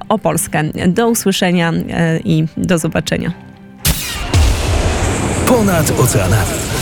o 0.09 0.19
Polskę. 0.19 0.63
Do 0.87 1.09
usłyszenia 1.09 1.73
i 2.25 2.45
do 2.57 2.77
zobaczenia. 2.77 3.31
Ponad 5.45 5.99
oceanami. 5.99 6.80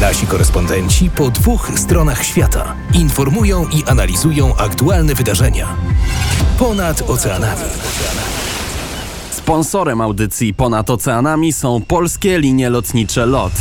Nasi 0.00 0.26
korespondenci 0.26 1.10
po 1.10 1.30
dwóch 1.30 1.70
stronach 1.78 2.24
świata 2.24 2.74
informują 2.94 3.66
i 3.68 3.84
analizują 3.84 4.56
aktualne 4.56 5.14
wydarzenia. 5.14 5.76
Ponad 6.58 7.10
oceanami. 7.10 7.62
Sponsorem 9.30 10.00
audycji 10.00 10.54
Ponad 10.54 10.90
Oceanami 10.90 11.52
są 11.52 11.80
polskie 11.80 12.38
linie 12.38 12.70
lotnicze 12.70 13.26
LOT. 13.26 13.52